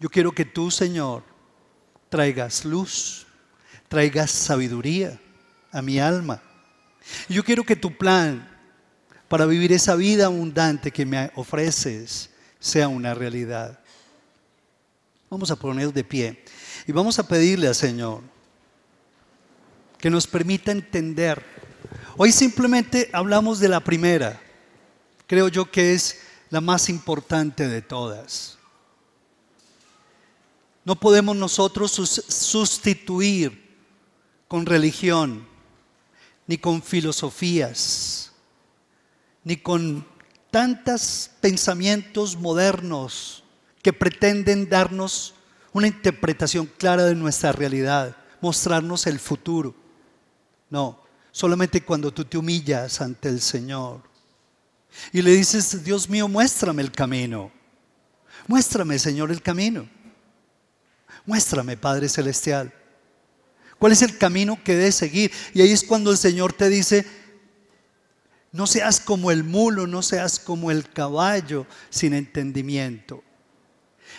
Yo 0.00 0.10
quiero 0.10 0.32
que 0.32 0.44
tú, 0.44 0.68
Señor, 0.68 1.22
traigas 2.08 2.64
luz, 2.64 3.24
traigas 3.88 4.32
sabiduría 4.32 5.20
a 5.70 5.80
mi 5.80 6.00
alma. 6.00 6.42
Yo 7.28 7.44
quiero 7.44 7.62
que 7.62 7.76
tu 7.76 7.96
plan 7.96 8.48
para 9.28 9.46
vivir 9.46 9.72
esa 9.72 9.94
vida 9.94 10.26
abundante 10.26 10.90
que 10.90 11.06
me 11.06 11.30
ofreces 11.36 12.30
sea 12.58 12.88
una 12.88 13.14
realidad. 13.14 13.78
Vamos 15.30 15.52
a 15.52 15.56
poner 15.56 15.92
de 15.92 16.02
pie 16.02 16.44
y 16.84 16.90
vamos 16.90 17.20
a 17.20 17.28
pedirle 17.28 17.68
al 17.68 17.76
Señor 17.76 18.31
que 20.02 20.10
nos 20.10 20.26
permita 20.26 20.72
entender. 20.72 21.40
Hoy 22.16 22.32
simplemente 22.32 23.08
hablamos 23.12 23.60
de 23.60 23.68
la 23.68 23.78
primera, 23.78 24.42
creo 25.28 25.46
yo 25.46 25.70
que 25.70 25.94
es 25.94 26.18
la 26.50 26.60
más 26.60 26.88
importante 26.88 27.68
de 27.68 27.82
todas. 27.82 28.58
No 30.84 30.96
podemos 30.96 31.36
nosotros 31.36 31.92
sustituir 31.92 33.76
con 34.48 34.66
religión, 34.66 35.46
ni 36.48 36.58
con 36.58 36.82
filosofías, 36.82 38.32
ni 39.44 39.56
con 39.56 40.04
tantos 40.50 41.30
pensamientos 41.40 42.36
modernos 42.36 43.44
que 43.82 43.92
pretenden 43.92 44.68
darnos 44.68 45.34
una 45.72 45.86
interpretación 45.86 46.66
clara 46.66 47.04
de 47.04 47.14
nuestra 47.14 47.52
realidad, 47.52 48.16
mostrarnos 48.40 49.06
el 49.06 49.20
futuro. 49.20 49.80
No, 50.72 50.98
solamente 51.32 51.84
cuando 51.84 52.14
tú 52.14 52.24
te 52.24 52.38
humillas 52.38 53.02
ante 53.02 53.28
el 53.28 53.42
Señor 53.42 54.00
y 55.12 55.20
le 55.20 55.32
dices, 55.32 55.84
Dios 55.84 56.08
mío, 56.08 56.28
muéstrame 56.28 56.80
el 56.80 56.90
camino. 56.90 57.52
Muéstrame, 58.46 58.98
Señor, 58.98 59.30
el 59.30 59.42
camino. 59.42 59.86
Muéstrame, 61.26 61.76
Padre 61.76 62.08
Celestial. 62.08 62.72
¿Cuál 63.78 63.92
es 63.92 64.00
el 64.00 64.16
camino 64.16 64.58
que 64.64 64.74
debes 64.74 64.94
seguir? 64.94 65.30
Y 65.52 65.60
ahí 65.60 65.72
es 65.72 65.84
cuando 65.84 66.10
el 66.10 66.16
Señor 66.16 66.54
te 66.54 66.70
dice, 66.70 67.04
no 68.50 68.66
seas 68.66 68.98
como 68.98 69.30
el 69.30 69.44
mulo, 69.44 69.86
no 69.86 70.00
seas 70.00 70.38
como 70.38 70.70
el 70.70 70.88
caballo 70.88 71.66
sin 71.90 72.14
entendimiento. 72.14 73.22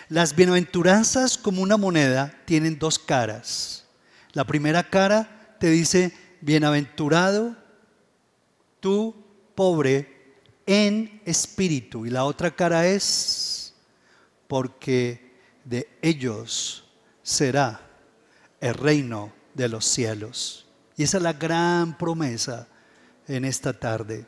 Las 0.08 0.36
bienaventuranzas 0.36 1.36
como 1.36 1.64
una 1.64 1.78
moneda 1.78 2.32
tienen 2.46 2.78
dos 2.78 3.00
caras. 3.00 3.86
La 4.34 4.46
primera 4.46 4.88
cara 4.88 5.58
te 5.60 5.72
dice, 5.72 6.14
bienaventurado 6.44 7.56
tú, 8.80 9.16
pobre, 9.56 10.38
en 10.66 11.22
espíritu. 11.26 12.06
Y 12.06 12.10
la 12.10 12.26
otra 12.26 12.52
cara 12.52 12.86
es, 12.86 13.74
porque 14.48 15.34
de 15.64 15.88
ellos 16.02 16.84
será 17.22 17.80
el 18.60 18.74
reino 18.74 19.32
de 19.54 19.70
los 19.70 19.86
cielos. 19.86 20.66
Y 20.98 21.04
esa 21.04 21.18
es 21.18 21.24
la 21.24 21.34
gran 21.34 21.98
promesa 21.98 22.68
en 23.28 23.46
esta 23.46 23.72
tarde. 23.72 24.26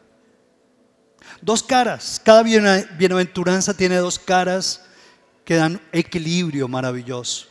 Dos 1.41 1.63
caras, 1.63 2.22
cada 2.24 2.43
bienaventuranza 2.43 3.74
tiene 3.74 3.97
dos 3.97 4.20
caras 4.20 4.86
que 5.43 5.55
dan 5.55 5.82
equilibrio 5.91 6.68
maravilloso. 6.68 7.47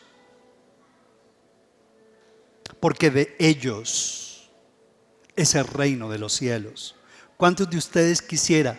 Porque 2.80 3.10
de 3.10 3.36
ellos 3.38 4.33
es 5.36 5.54
el 5.54 5.66
reino 5.66 6.10
de 6.10 6.18
los 6.18 6.32
cielos. 6.32 6.94
¿Cuántos 7.36 7.68
de 7.70 7.78
ustedes 7.78 8.22
quisiera 8.22 8.78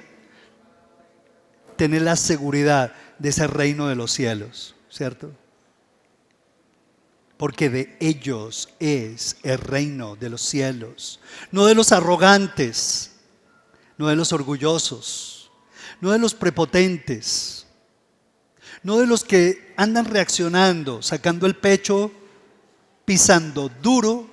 tener 1.76 2.04
la 2.04 2.16
seguridad 2.16 2.94
de 3.20 3.30
ese 3.30 3.48
reino 3.48 3.88
de 3.88 3.96
los 3.96 4.12
cielos? 4.12 4.76
¿Cierto? 4.90 5.32
porque 7.38 7.70
de 7.70 7.98
ellos 8.00 8.70
es 8.80 9.38
el 9.44 9.58
reino 9.58 10.16
de 10.16 10.30
los 10.30 10.42
cielos, 10.42 11.20
no 11.52 11.66
de 11.66 11.76
los 11.76 11.92
arrogantes, 11.92 13.12
no 13.98 14.08
de 14.08 14.16
los 14.16 14.32
orgullosos, 14.32 15.52
no 16.02 16.12
de 16.12 16.20
los 16.20 16.34
prepotentes, 16.34 17.66
no 18.84 18.98
de 18.98 19.08
los 19.08 19.24
que 19.24 19.74
andan 19.76 20.06
reaccionando, 20.06 21.02
sacando 21.02 21.46
el 21.46 21.56
pecho, 21.56 22.12
pisando 23.04 23.70
duro 23.82 24.30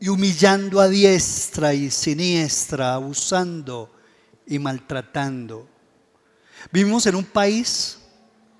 y 0.00 0.08
humillando 0.08 0.80
a 0.80 0.88
diestra 0.88 1.74
y 1.74 1.90
siniestra, 1.90 2.94
abusando 2.94 3.92
y 4.46 4.58
maltratando. 4.58 5.68
Vivimos 6.72 7.06
en 7.06 7.14
un 7.14 7.24
país 7.24 7.98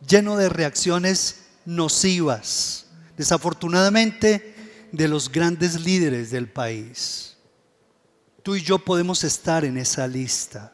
lleno 0.07 0.37
de 0.37 0.49
reacciones 0.49 1.47
nocivas 1.65 2.89
desafortunadamente, 3.19 4.55
de 4.93 5.09
los 5.09 5.31
grandes 5.31 5.79
líderes 5.79 6.31
del 6.31 6.49
país. 6.49 7.37
Tú 8.43 8.55
y 8.55 8.63
yo 8.63 8.79
podemos 8.79 9.23
estar 9.25 9.65
en 9.67 9.77
esa 9.77 10.07
lista 10.07 10.73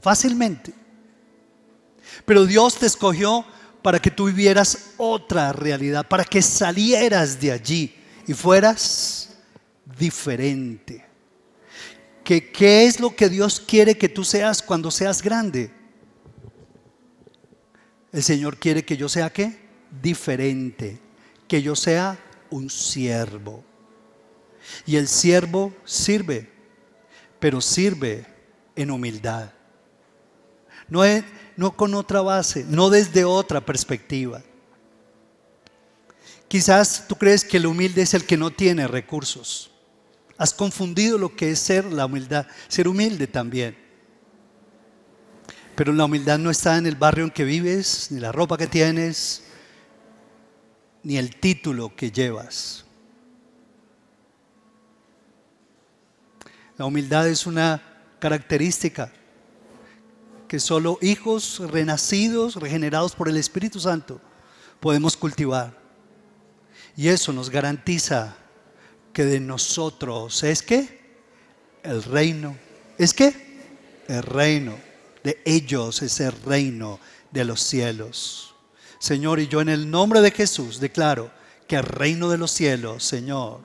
fácilmente. 0.00 0.74
Pero 2.26 2.44
Dios 2.44 2.76
te 2.76 2.86
escogió 2.86 3.46
para 3.80 4.00
que 4.00 4.10
tú 4.10 4.26
vivieras 4.26 4.90
otra 4.98 5.52
realidad, 5.52 6.06
para 6.06 6.24
que 6.24 6.42
salieras 6.42 7.40
de 7.40 7.52
allí 7.52 7.94
y 8.26 8.34
fueras 8.34 9.36
diferente. 9.98 11.04
¿Qué, 12.22 12.50
¿Qué 12.50 12.86
es 12.86 13.00
lo 13.00 13.14
que 13.14 13.28
Dios 13.28 13.60
quiere 13.60 13.98
que 13.98 14.08
tú 14.08 14.24
seas 14.24 14.62
cuando 14.62 14.90
seas 14.90 15.22
grande? 15.22 15.70
El 18.12 18.22
Señor 18.22 18.56
quiere 18.56 18.84
que 18.84 18.96
yo 18.96 19.08
sea 19.08 19.30
qué? 19.30 19.58
Diferente 20.02 21.04
que 21.48 21.62
yo 21.62 21.76
sea 21.76 22.18
un 22.50 22.70
siervo. 22.70 23.64
Y 24.86 24.96
el 24.96 25.08
siervo 25.08 25.72
sirve, 25.84 26.50
pero 27.38 27.60
sirve 27.60 28.26
en 28.74 28.90
humildad. 28.90 29.52
No, 30.88 31.02
no 31.56 31.76
con 31.76 31.94
otra 31.94 32.22
base, 32.22 32.64
no 32.68 32.90
desde 32.90 33.24
otra 33.24 33.64
perspectiva. 33.64 34.42
Quizás 36.54 37.06
tú 37.08 37.16
crees 37.16 37.42
que 37.42 37.56
el 37.56 37.66
humilde 37.66 38.02
es 38.02 38.14
el 38.14 38.26
que 38.26 38.36
no 38.36 38.52
tiene 38.52 38.86
recursos. 38.86 39.72
Has 40.38 40.54
confundido 40.54 41.18
lo 41.18 41.34
que 41.34 41.50
es 41.50 41.58
ser 41.58 41.84
la 41.84 42.06
humildad, 42.06 42.46
ser 42.68 42.86
humilde 42.86 43.26
también. 43.26 43.76
Pero 45.74 45.92
la 45.92 46.04
humildad 46.04 46.38
no 46.38 46.52
está 46.52 46.78
en 46.78 46.86
el 46.86 46.94
barrio 46.94 47.24
en 47.24 47.32
que 47.32 47.42
vives, 47.42 48.06
ni 48.12 48.20
la 48.20 48.30
ropa 48.30 48.56
que 48.56 48.68
tienes, 48.68 49.42
ni 51.02 51.16
el 51.16 51.34
título 51.34 51.96
que 51.96 52.12
llevas. 52.12 52.84
La 56.78 56.84
humildad 56.84 57.26
es 57.26 57.48
una 57.48 57.82
característica 58.20 59.12
que 60.46 60.60
solo 60.60 61.00
hijos 61.02 61.58
renacidos, 61.68 62.54
regenerados 62.54 63.16
por 63.16 63.28
el 63.28 63.38
Espíritu 63.38 63.80
Santo, 63.80 64.20
podemos 64.78 65.16
cultivar. 65.16 65.82
Y 66.96 67.08
eso 67.08 67.32
nos 67.32 67.50
garantiza 67.50 68.36
que 69.12 69.24
de 69.24 69.40
nosotros 69.40 70.42
es 70.42 70.62
que 70.62 71.02
el 71.82 72.02
reino, 72.02 72.56
es 72.98 73.12
que 73.14 73.34
el 74.08 74.22
reino, 74.22 74.76
de 75.22 75.40
ellos 75.44 76.02
es 76.02 76.20
el 76.20 76.32
reino 76.42 77.00
de 77.30 77.44
los 77.44 77.60
cielos. 77.62 78.54
Señor, 78.98 79.40
y 79.40 79.48
yo 79.48 79.60
en 79.60 79.68
el 79.68 79.90
nombre 79.90 80.20
de 80.20 80.30
Jesús 80.30 80.80
declaro 80.80 81.30
que 81.66 81.76
el 81.76 81.82
reino 81.82 82.28
de 82.28 82.38
los 82.38 82.50
cielos, 82.50 83.04
Señor, 83.04 83.60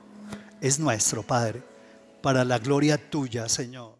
es 0.60 0.78
nuestro, 0.78 1.22
Padre, 1.22 1.62
para 2.22 2.44
la 2.44 2.58
gloria 2.58 2.98
tuya, 3.10 3.48
Señor. 3.48 3.94